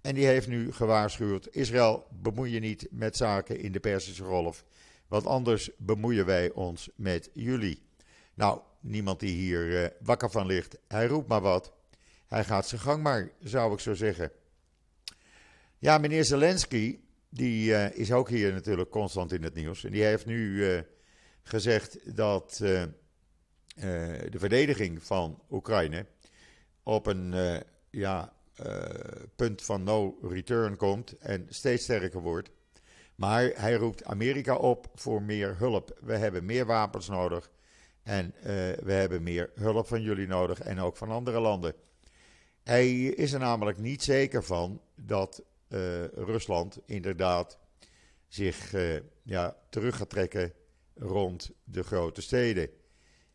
En 0.00 0.14
die 0.14 0.26
heeft 0.26 0.48
nu 0.48 0.72
gewaarschuwd: 0.72 1.48
Israël, 1.50 2.06
bemoei 2.10 2.52
je 2.52 2.60
niet 2.60 2.86
met 2.90 3.16
zaken 3.16 3.60
in 3.60 3.72
de 3.72 3.80
Perzische 3.80 4.24
Golf, 4.24 4.64
want 5.08 5.26
anders 5.26 5.70
bemoeien 5.78 6.26
wij 6.26 6.52
ons 6.52 6.88
met 6.94 7.30
jullie. 7.32 7.82
Nou, 8.34 8.60
niemand 8.80 9.20
die 9.20 9.34
hier 9.34 9.82
uh, 9.82 9.86
wakker 10.00 10.30
van 10.30 10.46
ligt, 10.46 10.78
hij 10.88 11.06
roept 11.06 11.28
maar 11.28 11.40
wat. 11.40 11.72
Hij 12.26 12.44
gaat 12.44 12.68
zijn 12.68 12.80
gang 12.80 13.02
maar, 13.02 13.30
zou 13.40 13.72
ik 13.72 13.80
zo 13.80 13.94
zeggen. 13.94 14.32
Ja, 15.78 15.98
meneer 15.98 16.24
Zelensky, 16.24 16.98
die 17.30 17.70
uh, 17.70 17.96
is 17.96 18.12
ook 18.12 18.28
hier 18.28 18.52
natuurlijk 18.52 18.90
constant 18.90 19.32
in 19.32 19.42
het 19.42 19.54
nieuws. 19.54 19.84
En 19.84 19.90
die 19.90 20.02
heeft 20.02 20.26
nu 20.26 20.50
uh, 20.54 20.80
gezegd 21.42 22.16
dat 22.16 22.56
de 24.30 24.38
verdediging 24.38 25.02
van 25.02 25.42
Oekraïne 25.50 26.06
op 26.82 27.06
een 27.06 27.34
ja, 27.90 28.32
punt 29.36 29.62
van 29.62 29.82
no 29.82 30.18
return 30.22 30.76
komt 30.76 31.18
en 31.18 31.46
steeds 31.48 31.82
sterker 31.82 32.20
wordt. 32.20 32.50
Maar 33.14 33.50
hij 33.54 33.74
roept 33.74 34.04
Amerika 34.04 34.56
op 34.56 34.90
voor 34.94 35.22
meer 35.22 35.56
hulp. 35.58 35.98
We 36.00 36.16
hebben 36.16 36.44
meer 36.44 36.66
wapens 36.66 37.08
nodig 37.08 37.50
en 38.02 38.34
we 38.82 38.92
hebben 38.92 39.22
meer 39.22 39.50
hulp 39.54 39.86
van 39.86 40.02
jullie 40.02 40.26
nodig 40.26 40.60
en 40.60 40.78
ook 40.78 40.96
van 40.96 41.10
andere 41.10 41.40
landen. 41.40 41.74
Hij 42.62 43.02
is 43.02 43.32
er 43.32 43.40
namelijk 43.40 43.78
niet 43.78 44.02
zeker 44.02 44.42
van 44.44 44.80
dat 44.94 45.42
uh, 45.70 46.04
Rusland 46.04 46.78
inderdaad 46.86 47.58
zich 48.28 48.74
ja, 49.22 49.56
terug 49.70 49.96
gaat 49.96 50.10
trekken 50.10 50.52
rond 50.94 51.50
de 51.64 51.82
grote 51.82 52.22
steden. 52.22 52.70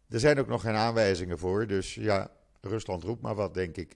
Er 0.09 0.19
zijn 0.19 0.39
ook 0.39 0.47
nog 0.47 0.61
geen 0.61 0.75
aanwijzingen 0.75 1.39
voor, 1.39 1.67
dus 1.67 1.93
ja, 1.93 2.31
Rusland 2.61 3.03
roept 3.03 3.21
maar 3.21 3.35
wat, 3.35 3.53
denk 3.53 3.77
ik. 3.77 3.95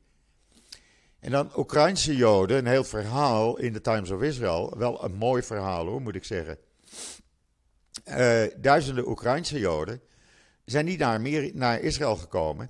En 1.19 1.31
dan 1.31 1.51
Oekraïnse 1.57 2.15
Joden, 2.15 2.57
een 2.57 2.67
heel 2.67 2.83
verhaal 2.83 3.57
in 3.57 3.73
de 3.73 3.81
Times 3.81 4.09
of 4.09 4.21
Israel. 4.21 4.77
Wel 4.77 5.03
een 5.03 5.13
mooi 5.13 5.43
verhaal 5.43 5.85
hoor, 5.85 6.01
moet 6.01 6.15
ik 6.15 6.23
zeggen. 6.23 6.57
Uh, 8.05 8.43
duizenden 8.57 9.07
Oekraïnse 9.07 9.59
Joden 9.59 10.01
zijn 10.65 10.85
niet 10.85 10.99
naar, 10.99 11.21
naar 11.53 11.79
Israël 11.79 12.15
gekomen, 12.15 12.69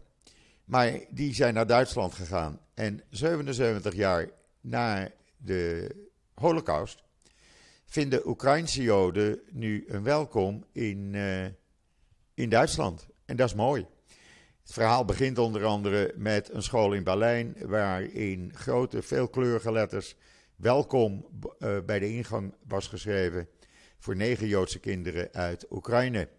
maar 0.66 1.00
die 1.10 1.34
zijn 1.34 1.54
naar 1.54 1.68
Duitsland 1.68 2.14
gegaan. 2.14 2.60
En 2.74 3.02
77 3.10 3.96
jaar 3.96 4.30
na 4.62 5.12
de 5.41 5.95
Holocaust 6.34 7.04
vinden 7.86 8.28
Oekraïnse 8.28 8.82
Joden 8.82 9.41
nu 9.52 9.86
een 9.88 10.04
welkom 10.04 10.65
in, 10.71 11.13
uh, 11.13 11.45
in 12.34 12.49
Duitsland. 12.49 13.08
En 13.25 13.36
dat 13.36 13.49
is 13.49 13.56
mooi. 13.56 13.86
Het 14.62 14.73
verhaal 14.73 15.06
begint 15.06 15.38
onder 15.38 15.65
andere 15.65 16.13
met 16.15 16.54
een 16.54 16.63
school 16.63 16.93
in 16.93 17.04
Berlijn, 17.04 17.56
waarin 17.65 18.52
grote, 18.56 19.02
veelkleurige 19.02 19.71
letters 19.71 20.15
welkom 20.56 21.25
uh, 21.60 21.78
bij 21.86 21.99
de 21.99 22.13
ingang 22.13 22.56
was 22.67 22.88
geschreven 22.88 23.47
voor 23.99 24.15
negen 24.15 24.47
Joodse 24.47 24.80
kinderen 24.80 25.34
uit 25.34 25.65
Oekraïne. 25.71 26.30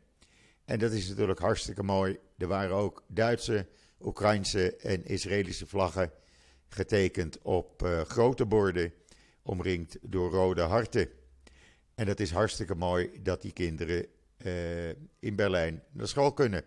En 0.64 0.78
dat 0.78 0.92
is 0.92 1.08
natuurlijk 1.08 1.38
hartstikke 1.38 1.82
mooi. 1.82 2.18
Er 2.38 2.46
waren 2.46 2.76
ook 2.76 3.04
Duitse, 3.06 3.66
Oekraïnse 4.00 4.76
en 4.76 5.04
Israëlische 5.04 5.66
vlaggen 5.66 6.12
getekend 6.70 7.38
op 7.42 7.82
uh, 7.82 8.00
grote 8.00 8.46
borden, 8.46 8.92
omringd 9.42 9.98
door 10.02 10.30
rode 10.30 10.62
harten. 10.62 11.08
En 11.94 12.06
dat 12.06 12.20
is 12.20 12.30
hartstikke 12.30 12.74
mooi 12.74 13.10
dat 13.22 13.42
die 13.42 13.52
kinderen 13.52 14.06
uh, 14.46 14.88
in 15.18 15.36
Berlijn 15.36 15.82
naar 15.92 16.08
school 16.08 16.32
kunnen. 16.32 16.64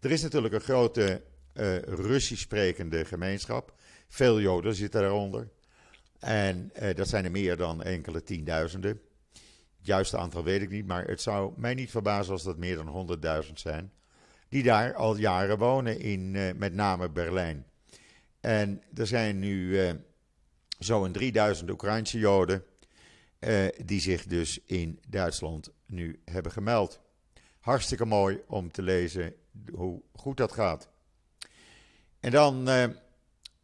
Er 0.00 0.10
is 0.10 0.22
natuurlijk 0.22 0.54
een 0.54 0.60
grote 0.60 1.22
uh, 1.54 1.78
Russisch 1.78 2.42
sprekende 2.42 3.04
gemeenschap. 3.04 3.74
Veel 4.08 4.40
Joden 4.40 4.74
zitten 4.74 5.00
daaronder. 5.00 5.48
En 6.18 6.72
dat 6.94 7.08
zijn 7.08 7.24
er 7.24 7.30
meer 7.30 7.56
dan 7.56 7.82
enkele 7.82 8.22
tienduizenden. 8.22 9.00
Het 9.78 9.86
juiste 9.86 10.18
aantal 10.18 10.44
weet 10.44 10.62
ik 10.62 10.70
niet, 10.70 10.86
maar 10.86 11.04
het 11.04 11.20
zou 11.20 11.52
mij 11.56 11.74
niet 11.74 11.90
verbazen 11.90 12.32
als 12.32 12.42
dat 12.42 12.56
meer 12.56 12.76
dan 12.76 13.18
100.000 13.46 13.52
zijn. 13.52 13.92
Die 14.48 14.62
daar 14.62 14.94
al 14.94 15.16
jaren 15.16 15.58
wonen, 15.58 16.00
in 16.00 16.30
met 16.58 16.74
name 16.74 17.10
Berlijn. 17.10 17.66
En 18.42 18.82
er 18.94 19.06
zijn 19.06 19.38
nu 19.38 19.78
zo'n 20.78 21.12
3000 21.12 21.70
Oekraïnse 21.70 22.18
Joden. 22.18 22.64
die 23.84 24.00
zich 24.00 24.26
dus 24.26 24.58
in 24.64 25.00
Duitsland 25.08 25.70
nu 25.86 26.20
hebben 26.24 26.52
gemeld. 26.52 27.00
Hartstikke 27.60 28.04
mooi 28.04 28.42
om 28.46 28.70
te 28.70 28.82
lezen 28.82 29.34
hoe 29.72 30.02
goed 30.12 30.36
dat 30.36 30.52
gaat. 30.52 30.88
En 32.20 32.30
dan 32.30 32.68
uh, 32.68 32.84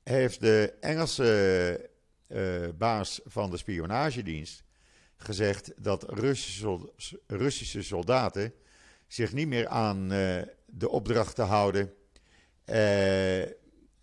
heeft 0.02 0.40
de 0.40 0.74
Engelse 0.80 1.90
baas 2.78 3.20
van 3.24 3.50
de 3.50 3.56
spionagedienst 3.56 4.62
gezegd 5.16 5.72
dat 5.76 6.06
Russische, 7.26 7.82
soldaten 7.82 8.52
zich 9.06 9.32
niet 9.32 9.48
meer 9.48 9.68
aan 9.68 10.12
uh, 10.12 10.42
de 10.66 10.88
opdrachten 10.88 11.46
houden. 11.46 11.92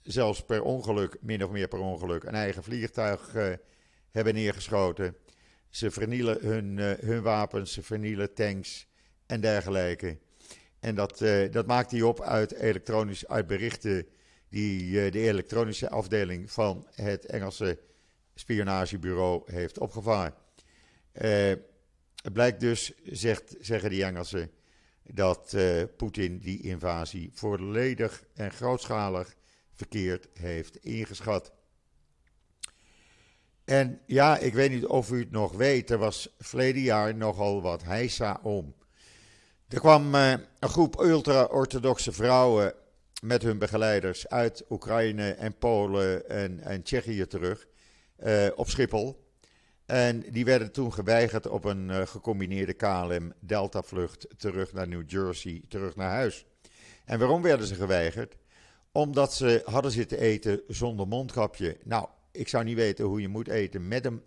Zelfs 0.06 0.46
per 0.46 0.62
ongeluk, 0.64 1.18
min 1.22 1.44
of 1.44 1.52
meer 1.52 1.68
per 1.68 1.80
ongeluk, 1.80 2.24
een 2.24 2.36
eigen 2.36 2.64
vliegtuig 2.64 3.34
hebben 4.12 4.34
neergeschoten. 4.34 5.16
Ze 5.70 5.92
vernielen 5.92 6.38
hun, 6.42 6.78
hun 7.06 7.22
wapens, 7.22 7.74
ze 7.74 7.84
vernielen 7.84 8.34
tanks 8.34 8.88
en 9.26 9.42
dergelijke. 9.42 10.18
En 10.86 10.96
dat, 10.96 11.22
uh, 11.22 11.52
dat 11.52 11.66
maakt 11.66 11.92
hij 11.92 12.02
op 12.02 12.22
uit, 12.22 12.54
elektronisch, 12.54 13.28
uit 13.28 13.48
berichten 13.48 14.08
die 14.50 14.82
uh, 14.84 15.12
de 15.12 15.20
elektronische 15.20 15.90
afdeling 15.90 16.52
van 16.52 16.88
het 16.92 17.26
Engelse 17.26 17.80
spionagebureau 18.36 19.52
heeft 19.52 19.80
opgevangen. 19.80 20.34
Uh, 21.14 21.54
het 22.22 22.34
blijkt 22.34 22.60
dus, 22.60 22.94
zegt, 23.04 23.56
zeggen 23.60 23.90
die 23.90 24.04
Engelsen, 24.04 24.52
dat 25.04 25.58
Poetin 25.98 26.40
die 26.40 26.62
invasie 26.62 27.32
volledig 27.34 28.24
en 28.34 28.52
grootschalig 28.52 29.36
verkeerd 29.76 30.28
heeft 30.34 30.78
ingeschat. 30.78 31.52
En 33.66 34.02
ja, 34.06 34.38
ik 34.38 34.54
weet 34.54 34.72
niet 34.72 34.86
of 34.86 35.12
u 35.12 35.20
het 35.20 35.32
nog 35.32 35.52
weet, 35.52 35.90
er 35.90 35.98
was 35.98 36.36
verleden 36.40 36.82
jaar 36.82 37.16
nogal 37.16 37.62
wat 37.62 37.84
heisa 37.84 38.40
om 38.44 38.76
er 39.68 39.80
kwam 39.80 40.16
uh, 40.16 40.32
een 40.60 40.70
groep 40.70 41.00
ultra-orthodoxe 41.00 42.12
vrouwen 42.12 42.74
met 43.24 43.42
hun 43.42 43.58
begeleiders 43.58 44.28
uit 44.28 44.66
Oekraïne 44.70 45.32
en 45.32 45.58
Polen 45.58 46.30
en, 46.30 46.60
en 46.60 46.84
Tsjechië 46.84 47.28
terug 47.28 47.68
uh, 48.24 48.48
op 48.56 48.70
Schiphol. 48.70 49.24
En 49.86 50.20
die 50.32 50.46
werden 50.46 50.72
toen 50.72 50.94
geweigerd 50.94 51.48
op 51.48 51.64
een 51.64 51.90
uh, 51.90 52.02
gecombineerde 52.02 52.74
KLM-Delta-vlucht 52.74 54.28
terug 54.38 54.74
naar 54.74 54.88
New 54.88 55.04
Jersey, 55.10 55.62
terug 55.68 55.96
naar 55.96 56.12
huis. 56.12 56.46
En 57.06 57.20
waarom 57.20 57.42
werden 57.42 57.68
ze 57.68 57.76
geweigerd? 57.76 58.36
Omdat 58.96 59.34
ze 59.34 59.62
hadden 59.66 59.92
zitten 59.92 60.20
eten 60.20 60.62
zonder 60.68 61.08
mondkapje. 61.08 61.78
Nou, 61.84 62.08
ik 62.32 62.48
zou 62.48 62.64
niet 62.64 62.76
weten 62.76 63.06
hoe 63.06 63.22
je 63.22 63.28
moet 63.28 63.48
eten 63.48 63.88
met 63.88 64.06
een, 64.06 64.22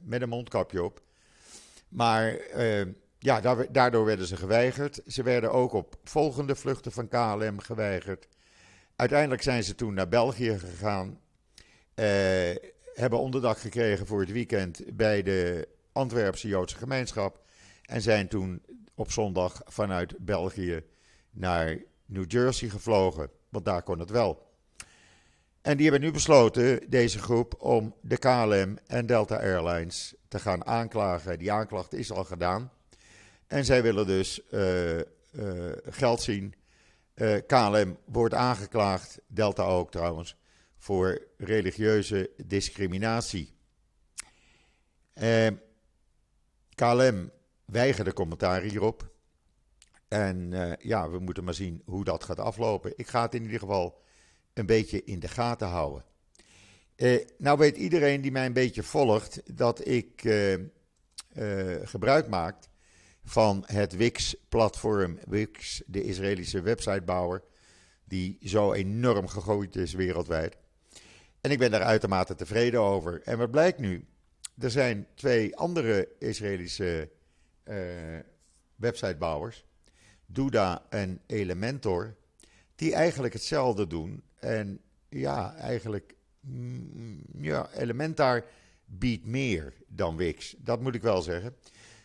met 0.00 0.22
een 0.22 0.28
mondkapje 0.28 0.82
op. 0.82 1.02
Maar 1.88 2.38
ja, 3.18 3.66
daardoor 3.70 4.04
werden 4.04 4.26
ze 4.26 4.36
geweigerd. 4.36 5.00
Ze 5.06 5.22
werden 5.22 5.52
ook 5.52 5.72
op 5.72 5.96
volgende 6.04 6.54
vluchten 6.54 6.92
van 6.92 7.08
KLM 7.08 7.58
geweigerd. 7.58 8.28
Uiteindelijk 8.96 9.42
zijn 9.42 9.64
ze 9.64 9.74
toen 9.74 9.94
naar 9.94 10.08
België 10.08 10.58
gegaan. 10.58 11.20
Eh, 11.94 12.06
hebben 12.94 13.18
onderdak 13.18 13.58
gekregen 13.58 14.06
voor 14.06 14.20
het 14.20 14.32
weekend 14.32 14.82
bij 14.96 15.22
de 15.22 15.68
Antwerpse 15.92 16.48
Joodse 16.48 16.76
gemeenschap. 16.76 17.40
En 17.82 18.02
zijn 18.02 18.28
toen 18.28 18.62
op 18.94 19.10
zondag 19.10 19.62
vanuit 19.64 20.14
België 20.18 20.82
naar 21.30 21.78
New 22.06 22.30
Jersey 22.30 22.68
gevlogen. 22.68 23.30
Want 23.52 23.64
daar 23.64 23.82
kon 23.82 23.98
het 23.98 24.10
wel. 24.10 24.50
En 25.62 25.76
die 25.76 25.90
hebben 25.90 26.06
nu 26.06 26.12
besloten, 26.12 26.90
deze 26.90 27.18
groep, 27.18 27.54
om 27.58 27.94
de 28.00 28.16
KLM 28.16 28.78
en 28.86 29.06
Delta 29.06 29.36
Airlines 29.36 30.14
te 30.28 30.38
gaan 30.38 30.66
aanklagen. 30.66 31.38
Die 31.38 31.52
aanklacht 31.52 31.92
is 31.92 32.12
al 32.12 32.24
gedaan. 32.24 32.70
En 33.46 33.64
zij 33.64 33.82
willen 33.82 34.06
dus 34.06 34.40
uh, 34.50 34.96
uh, 34.96 35.02
geld 35.84 36.22
zien. 36.22 36.54
Uh, 37.14 37.36
KLM 37.46 37.96
wordt 38.04 38.34
aangeklaagd, 38.34 39.20
Delta 39.26 39.62
ook 39.62 39.90
trouwens, 39.90 40.36
voor 40.78 41.22
religieuze 41.36 42.30
discriminatie. 42.46 43.54
Eh, 45.12 45.46
KLM 46.74 47.30
weigerde 47.64 48.12
commentaar 48.12 48.62
hierop. 48.62 49.11
En 50.12 50.52
eh, 50.52 50.72
ja, 50.78 51.10
we 51.10 51.18
moeten 51.18 51.44
maar 51.44 51.54
zien 51.54 51.82
hoe 51.84 52.04
dat 52.04 52.24
gaat 52.24 52.38
aflopen. 52.38 52.92
Ik 52.96 53.06
ga 53.06 53.22
het 53.22 53.34
in 53.34 53.42
ieder 53.42 53.58
geval 53.58 54.00
een 54.52 54.66
beetje 54.66 55.04
in 55.04 55.20
de 55.20 55.28
gaten 55.28 55.68
houden. 55.68 56.04
Eh, 56.96 57.26
nou 57.38 57.58
weet 57.58 57.76
iedereen 57.76 58.20
die 58.20 58.32
mij 58.32 58.46
een 58.46 58.52
beetje 58.52 58.82
volgt 58.82 59.56
dat 59.56 59.86
ik 59.86 60.24
eh, 60.24 60.54
gebruik 61.82 62.28
maak 62.28 62.56
van 63.24 63.62
het 63.66 63.96
Wix-platform. 63.96 65.18
Wix, 65.26 65.82
de 65.86 66.02
Israëlische 66.02 66.60
websitebouwer, 66.60 67.42
die 68.04 68.38
zo 68.42 68.72
enorm 68.72 69.26
gegooid 69.26 69.76
is 69.76 69.92
wereldwijd. 69.92 70.56
En 71.40 71.50
ik 71.50 71.58
ben 71.58 71.70
daar 71.70 71.82
uitermate 71.82 72.34
tevreden 72.34 72.80
over. 72.80 73.22
En 73.22 73.38
wat 73.38 73.50
blijkt 73.50 73.78
nu? 73.78 74.06
Er 74.58 74.70
zijn 74.70 75.06
twee 75.14 75.56
andere 75.56 76.08
Israëlische 76.18 77.10
websitebouwers, 78.76 79.64
Duda 80.32 80.86
en 80.88 81.20
Elementor, 81.26 82.16
die 82.74 82.94
eigenlijk 82.94 83.32
hetzelfde 83.32 83.86
doen. 83.86 84.22
En 84.38 84.80
ja, 85.08 85.54
eigenlijk, 85.54 86.14
mm, 86.40 87.20
ja, 87.38 87.70
Elementor 87.72 88.44
biedt 88.84 89.26
meer 89.26 89.72
dan 89.86 90.16
Wix. 90.16 90.54
Dat 90.58 90.80
moet 90.80 90.94
ik 90.94 91.02
wel 91.02 91.22
zeggen. 91.22 91.56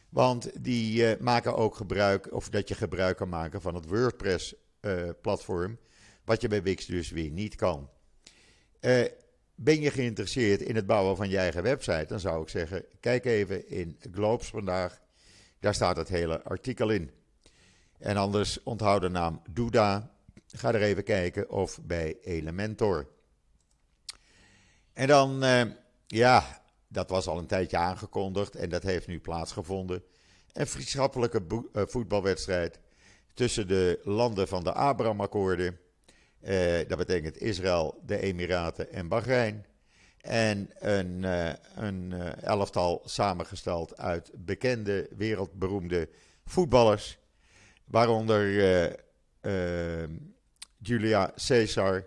Want 0.10 0.63
die 0.63 1.02
uh, 1.02 1.20
maken 1.20 1.56
ook 1.56 1.76
gebruik, 1.76 2.34
of 2.34 2.50
dat 2.50 2.68
je 2.68 2.76
gebruik 2.76 3.18
kan 3.18 3.30
maken 3.30 3.62
van 3.62 3.76
het 3.76 3.86
WordPress-platform, 3.86 5.72
uh, 5.72 5.78
wat 6.24 6.42
je 6.42 6.48
bij 6.48 6.63
Wix 6.63 6.86
dus 6.86 7.10
weer 7.10 7.30
niet 7.30 7.56
kan. 7.56 7.90
Uh, 8.82 9.06
ben 9.56 9.82
je 9.82 9.92
geïnteresseerd 9.92 10.62
in 10.62 10.76
het 10.76 10.86
bouwen 10.86 11.16
van 11.16 11.30
je 11.30 11.38
eigen 11.38 11.63
website? 11.63 12.06
Dan 12.08 12.20
zou 12.20 12.42
ik 12.42 12.50
zeggen, 12.50 12.86
kijk 13.00 13.26
even 13.26 13.70
in 13.70 13.98
Globes 14.12 14.48
vandaag. 14.48 15.02
Daar 15.60 15.74
staat 15.74 15.98
het 15.98 16.08
hele 16.08 16.44
artikel 16.44 16.90
in. 16.90 17.12
En 17.98 18.18
anders 18.18 18.64
onthoud 18.64 19.02
de 19.02 19.10
naam 19.10 19.42
Duda. 19.50 20.12
Ga 20.48 20.74
er 20.74 20.82
even 20.82 21.04
kijken 21.04 21.50
of 21.50 21.80
bij 21.82 22.18
Elementor. 22.22 23.08
En 24.94 25.08
dan, 25.08 25.44
uh, 25.44 25.62
ja, 26.08 26.62
dat 26.88 27.10
was 27.10 27.28
al 27.28 27.38
een 27.38 27.48
tijdje 27.48 27.78
aangekondigd 27.78 28.56
en 28.56 28.70
dat 28.70 28.84
heeft 28.84 29.08
nu 29.08 29.20
plaatsgevonden. 29.20 30.04
Een 30.54 30.68
vriendschappelijke 30.68 31.46
uh, 31.50 31.84
voetbalwedstrijd 31.86 32.80
tussen 33.34 33.68
de 33.68 34.00
landen 34.04 34.48
van 34.48 34.64
de 34.64 34.74
Abraham-akkoorden. 34.74 35.80
Uh, 36.42 36.78
dat 36.88 36.98
betekent 36.98 37.42
Israël, 37.42 38.02
de 38.06 38.20
Emiraten 38.20 38.92
en 38.92 39.08
Bahrein. 39.08 39.66
En 40.18 40.70
een, 40.80 41.24
een 41.76 42.14
elftal 42.42 43.02
samengesteld 43.06 43.98
uit 43.98 44.32
bekende, 44.36 45.10
wereldberoemde 45.16 46.10
voetballers. 46.46 47.18
Waaronder 47.88 48.95
Julia 50.78 51.32
Cesar, 51.36 52.06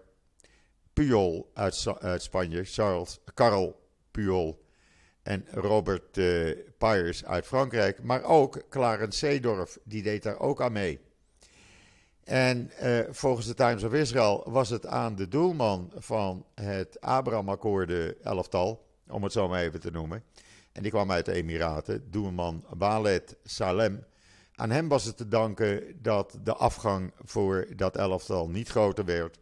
Puyol 0.93 1.51
uit, 1.55 2.23
Spanje, 2.23 2.65
Charles, 2.65 3.19
Karel 3.35 3.81
Puyol 4.11 4.65
en 5.23 5.47
Robert 5.51 6.17
uh, 6.17 6.57
uit 7.25 7.47
Frankrijk. 7.47 8.03
Maar 8.03 8.23
ook 8.23 8.63
Clarence 8.69 9.19
Seedorf, 9.19 9.79
die 9.85 10.03
deed 10.03 10.23
daar 10.23 10.39
ook 10.39 10.63
aan 10.63 10.73
mee. 10.73 11.01
En 12.25 12.71
uh, 12.83 12.99
volgens 13.11 13.47
de 13.47 13.55
Times 13.55 13.83
of 13.83 13.93
Israel 13.93 14.45
was 14.47 14.69
het 14.69 14.87
aan 14.87 15.15
de 15.15 15.29
doelman 15.29 15.93
van 15.97 16.47
het 16.55 17.01
Abraham-akkoorden 17.01 18.23
elftal, 18.23 18.87
om 19.09 19.23
het 19.23 19.33
zo 19.33 19.49
maar 19.49 19.63
even 19.63 19.81
te 19.81 19.91
noemen. 19.91 20.25
En 20.73 20.83
die 20.83 20.91
kwam 20.91 21.11
uit 21.11 21.25
de 21.25 21.33
Emiraten, 21.33 22.11
doelman 22.11 22.65
Waled 22.69 23.37
Salem. 23.45 24.05
Aan 24.61 24.71
hem 24.71 24.89
was 24.89 25.05
het 25.05 25.17
te 25.17 25.29
danken 25.29 26.03
dat 26.03 26.39
de 26.43 26.55
afgang 26.55 27.13
voor 27.25 27.67
dat 27.77 27.97
elftal 27.97 28.49
niet 28.49 28.69
groter 28.69 29.05
werd 29.05 29.39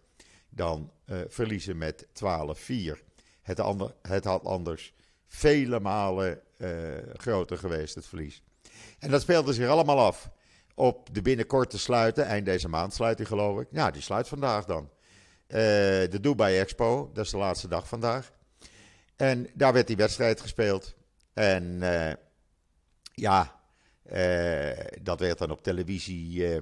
dan 0.48 0.92
uh, 1.07 1.18
verliezen 1.28 1.78
met 1.78 2.07
12-4. 2.07 2.09
Het, 3.42 3.62
het 4.02 4.24
had 4.24 4.44
anders 4.44 4.94
vele 5.26 5.81
malen 5.81 6.40
uh, 6.59 6.70
groter 7.12 7.59
geweest, 7.59 7.94
het 7.94 8.07
verlies. 8.07 8.42
En 8.98 9.11
dat 9.11 9.20
speelde 9.20 9.52
zich 9.52 9.68
allemaal 9.68 9.98
af 9.98 10.31
op 10.74 11.14
de 11.14 11.22
binnenkort 11.22 11.70
te 11.70 11.78
sluiten. 11.78 12.24
Eind 12.24 12.46
deze 12.46 12.68
maand 12.68 12.94
sluit 12.94 13.18
hij, 13.18 13.26
geloof 13.26 13.61
ik. 13.61 13.68
Ja, 13.70 13.90
die 13.90 14.02
sluit 14.02 14.28
vandaag 14.28 14.64
dan. 14.64 14.90
Uh, 15.48 15.57
de 15.57 16.18
Dubai 16.20 16.59
Expo, 16.59 17.11
dat 17.12 17.24
is 17.24 17.31
de 17.31 17.37
laatste 17.37 17.68
dag 17.68 17.88
vandaag. 17.88 18.33
En 19.16 19.50
daar 19.54 19.72
werd 19.72 19.87
die 19.87 19.96
wedstrijd 19.96 20.40
gespeeld. 20.40 20.94
En 21.33 21.81
ja, 23.14 23.58
dat 25.03 25.21
werd 25.21 25.38
dan 25.38 25.51
op 25.51 25.62
televisie 25.62 26.61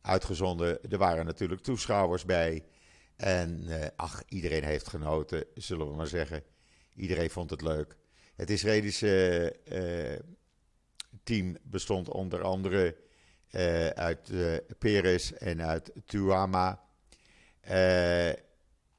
uitgezonden. 0.00 0.90
Er 0.90 0.98
waren 0.98 1.26
natuurlijk 1.26 1.62
toeschouwers 1.62 2.24
bij. 2.24 2.64
En 3.16 3.68
ach, 3.96 4.22
iedereen 4.28 4.64
heeft 4.64 4.88
genoten, 4.88 5.44
zullen 5.54 5.88
we 5.88 5.96
maar 5.96 6.06
zeggen. 6.06 6.42
Iedereen 6.94 7.30
vond 7.30 7.50
het 7.50 7.62
leuk. 7.62 7.96
Het 8.36 8.50
Israëlische 8.50 9.56
team 11.22 11.56
bestond 11.62 12.08
onder 12.08 12.42
andere 12.42 12.96
uit 13.94 14.30
Peres 14.78 15.32
en 15.32 15.62
uit 15.62 15.92
Tuama. 16.04 16.84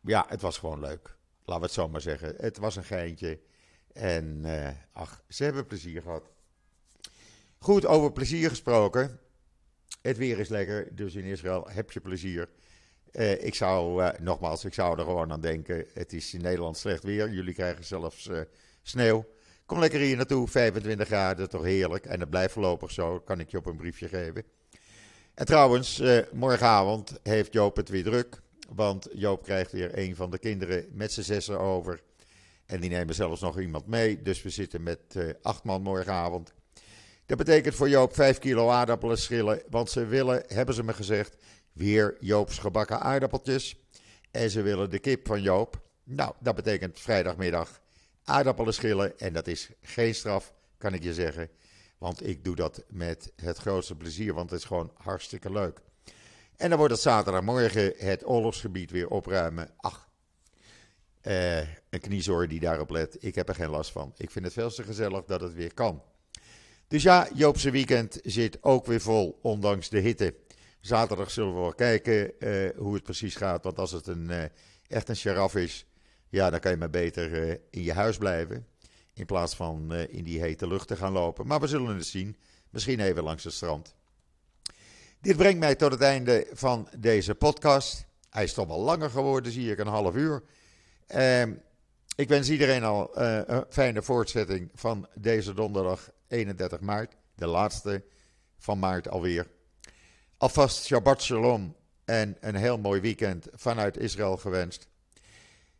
Ja, 0.01 0.25
het 0.27 0.41
was 0.41 0.57
gewoon 0.57 0.79
leuk. 0.79 1.15
Laten 1.43 1.61
we 1.61 1.67
het 1.67 1.71
zo 1.71 1.87
maar 1.89 2.01
zeggen. 2.01 2.33
Het 2.37 2.57
was 2.57 2.75
een 2.75 2.83
geintje. 2.83 3.39
En 3.93 4.45
ach, 4.91 5.23
ze 5.29 5.43
hebben 5.43 5.65
plezier 5.65 6.01
gehad. 6.01 6.31
Goed, 7.59 7.85
over 7.85 8.11
plezier 8.11 8.49
gesproken. 8.49 9.19
Het 10.01 10.17
weer 10.17 10.39
is 10.39 10.49
lekker, 10.49 10.95
dus 10.95 11.15
in 11.15 11.23
Israël 11.23 11.67
heb 11.69 11.91
je 11.91 11.99
plezier. 11.99 12.49
ik 13.39 13.55
zou, 13.55 14.11
nogmaals, 14.19 14.65
ik 14.65 14.73
zou 14.73 14.99
er 14.99 15.05
gewoon 15.05 15.31
aan 15.31 15.41
denken. 15.41 15.85
Het 15.93 16.13
is 16.13 16.33
in 16.33 16.41
Nederland 16.41 16.77
slecht 16.77 17.03
weer. 17.03 17.29
Jullie 17.29 17.53
krijgen 17.53 17.83
zelfs 17.83 18.29
sneeuw. 18.81 19.25
Kom 19.67 19.79
lekker 19.79 19.99
hier 19.99 20.15
naartoe, 20.15 20.47
25 20.47 21.07
graden, 21.07 21.49
toch 21.49 21.63
heerlijk. 21.63 22.05
En 22.05 22.19
dat 22.19 22.29
blijft 22.29 22.53
voorlopig 22.53 22.91
zo, 22.91 23.19
kan 23.19 23.39
ik 23.39 23.51
je 23.51 23.57
op 23.57 23.65
een 23.65 23.75
briefje 23.77 24.07
geven. 24.07 24.43
En 25.33 25.45
trouwens, 25.45 25.99
eh, 25.99 26.19
morgenavond 26.33 27.19
heeft 27.23 27.53
Joop 27.53 27.75
het 27.75 27.89
weer 27.89 28.03
druk. 28.03 28.41
Want 28.69 29.07
Joop 29.13 29.43
krijgt 29.43 29.71
weer 29.71 29.97
een 29.97 30.15
van 30.15 30.31
de 30.31 30.37
kinderen 30.37 30.85
met 30.91 31.11
z'n 31.11 31.21
zessen 31.21 31.59
over. 31.59 32.01
En 32.65 32.79
die 32.79 32.89
nemen 32.89 33.15
zelfs 33.15 33.41
nog 33.41 33.59
iemand 33.59 33.87
mee. 33.87 34.21
Dus 34.21 34.41
we 34.41 34.49
zitten 34.49 34.83
met 34.83 34.99
acht 35.41 35.63
man 35.63 35.81
morgenavond. 35.81 36.53
Dat 37.27 37.37
betekent 37.37 37.75
voor 37.75 37.89
Joop 37.89 38.15
5 38.15 38.39
kilo 38.39 38.69
aardappelen 38.69 39.17
schillen. 39.17 39.61
Want 39.69 39.89
ze 39.89 40.05
willen, 40.05 40.43
hebben 40.47 40.75
ze 40.75 40.83
me 40.83 40.93
gezegd, 40.93 41.37
weer 41.73 42.17
Joops 42.19 42.57
gebakken 42.57 42.99
aardappeltjes. 42.99 43.75
En 44.31 44.49
ze 44.49 44.61
willen 44.61 44.89
de 44.89 44.99
kip 44.99 45.27
van 45.27 45.41
Joop. 45.41 45.81
Nou, 46.03 46.33
dat 46.39 46.55
betekent 46.55 46.99
vrijdagmiddag 46.99 47.81
aardappelen 48.23 48.73
schillen. 48.73 49.19
En 49.19 49.33
dat 49.33 49.47
is 49.47 49.69
geen 49.81 50.15
straf, 50.15 50.53
kan 50.77 50.93
ik 50.93 51.03
je 51.03 51.13
zeggen. 51.13 51.49
Want 51.97 52.27
ik 52.27 52.43
doe 52.43 52.55
dat 52.55 52.83
met 52.89 53.31
het 53.35 53.57
grootste 53.57 53.95
plezier, 53.95 54.33
want 54.33 54.49
het 54.49 54.59
is 54.59 54.65
gewoon 54.65 54.91
hartstikke 54.97 55.51
leuk. 55.51 55.79
En 56.57 56.69
dan 56.69 56.77
wordt 56.77 56.93
het 56.93 57.01
zaterdagmorgen 57.01 57.93
het 57.97 58.27
oorlogsgebied 58.27 58.91
weer 58.91 59.09
opruimen. 59.09 59.69
Ach, 59.77 60.09
eh, 61.21 61.59
een 61.59 61.99
kniezoor 61.99 62.47
die 62.47 62.59
daarop 62.59 62.89
let. 62.89 63.17
Ik 63.19 63.35
heb 63.35 63.49
er 63.49 63.55
geen 63.55 63.69
last 63.69 63.91
van. 63.91 64.13
Ik 64.17 64.31
vind 64.31 64.45
het 64.45 64.53
veel 64.53 64.69
te 64.69 64.83
gezellig 64.83 65.25
dat 65.25 65.41
het 65.41 65.53
weer 65.53 65.73
kan. 65.73 66.01
Dus 66.87 67.03
ja, 67.03 67.27
Joopse 67.33 67.71
weekend 67.71 68.19
zit 68.23 68.57
ook 68.63 68.85
weer 68.85 69.01
vol, 69.01 69.39
ondanks 69.41 69.89
de 69.89 69.99
hitte. 69.99 70.35
Zaterdag 70.79 71.31
zullen 71.31 71.53
we 71.53 71.59
wel 71.59 71.73
kijken 71.73 72.39
eh, 72.39 72.77
hoe 72.77 72.93
het 72.93 73.03
precies 73.03 73.35
gaat. 73.35 73.63
Want 73.63 73.79
als 73.79 73.91
het 73.91 74.07
een, 74.07 74.29
eh, 74.29 74.43
echt 74.87 75.09
een 75.09 75.15
sharaf 75.15 75.55
is, 75.55 75.85
ja, 76.29 76.49
dan 76.49 76.59
kan 76.59 76.71
je 76.71 76.77
maar 76.77 76.89
beter 76.89 77.47
uh, 77.47 77.55
in 77.69 77.83
je 77.83 77.93
huis 77.93 78.17
blijven. 78.17 78.67
In 79.13 79.25
plaats 79.25 79.55
van 79.55 79.93
in 79.93 80.23
die 80.23 80.41
hete 80.41 80.67
lucht 80.67 80.87
te 80.87 80.95
gaan 80.95 81.11
lopen. 81.11 81.47
Maar 81.47 81.59
we 81.59 81.67
zullen 81.67 81.95
het 81.95 82.05
zien. 82.05 82.37
Misschien 82.69 82.99
even 82.99 83.23
langs 83.23 83.43
het 83.43 83.53
strand. 83.53 83.95
Dit 85.21 85.37
brengt 85.37 85.59
mij 85.59 85.75
tot 85.75 85.91
het 85.91 86.01
einde 86.01 86.47
van 86.51 86.89
deze 86.97 87.35
podcast. 87.35 88.05
Hij 88.29 88.43
is 88.43 88.53
toch 88.53 88.67
wel 88.67 88.79
langer 88.79 89.09
geworden, 89.09 89.51
zie 89.51 89.71
ik, 89.71 89.79
een 89.79 89.87
half 89.87 90.15
uur. 90.15 90.43
Uh, 91.15 91.41
ik 92.15 92.27
wens 92.27 92.49
iedereen 92.49 92.83
al 92.83 93.17
een 93.19 93.65
fijne 93.69 94.01
voortzetting 94.01 94.69
van 94.73 95.07
deze 95.15 95.53
donderdag 95.53 96.09
31 96.27 96.79
maart. 96.79 97.15
De 97.35 97.47
laatste 97.47 98.03
van 98.57 98.79
maart 98.79 99.09
alweer. 99.09 99.47
Alvast 100.37 100.85
Shabbat 100.85 101.21
Shalom 101.21 101.75
en 102.05 102.37
een 102.39 102.55
heel 102.55 102.77
mooi 102.77 103.01
weekend 103.01 103.47
vanuit 103.53 103.97
Israël 103.97 104.37
gewenst. 104.37 104.87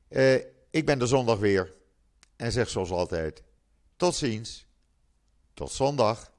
Uh, 0.10 0.36
ik 0.70 0.86
ben 0.86 1.00
de 1.00 1.08
zondag 1.08 1.40
weer 1.40 1.74
en 2.36 2.52
zeg 2.52 2.70
zoals 2.70 2.90
altijd: 2.90 3.44
tot 3.96 4.16
ziens, 4.16 4.66
tot 5.54 5.72
zondag. 5.72 6.32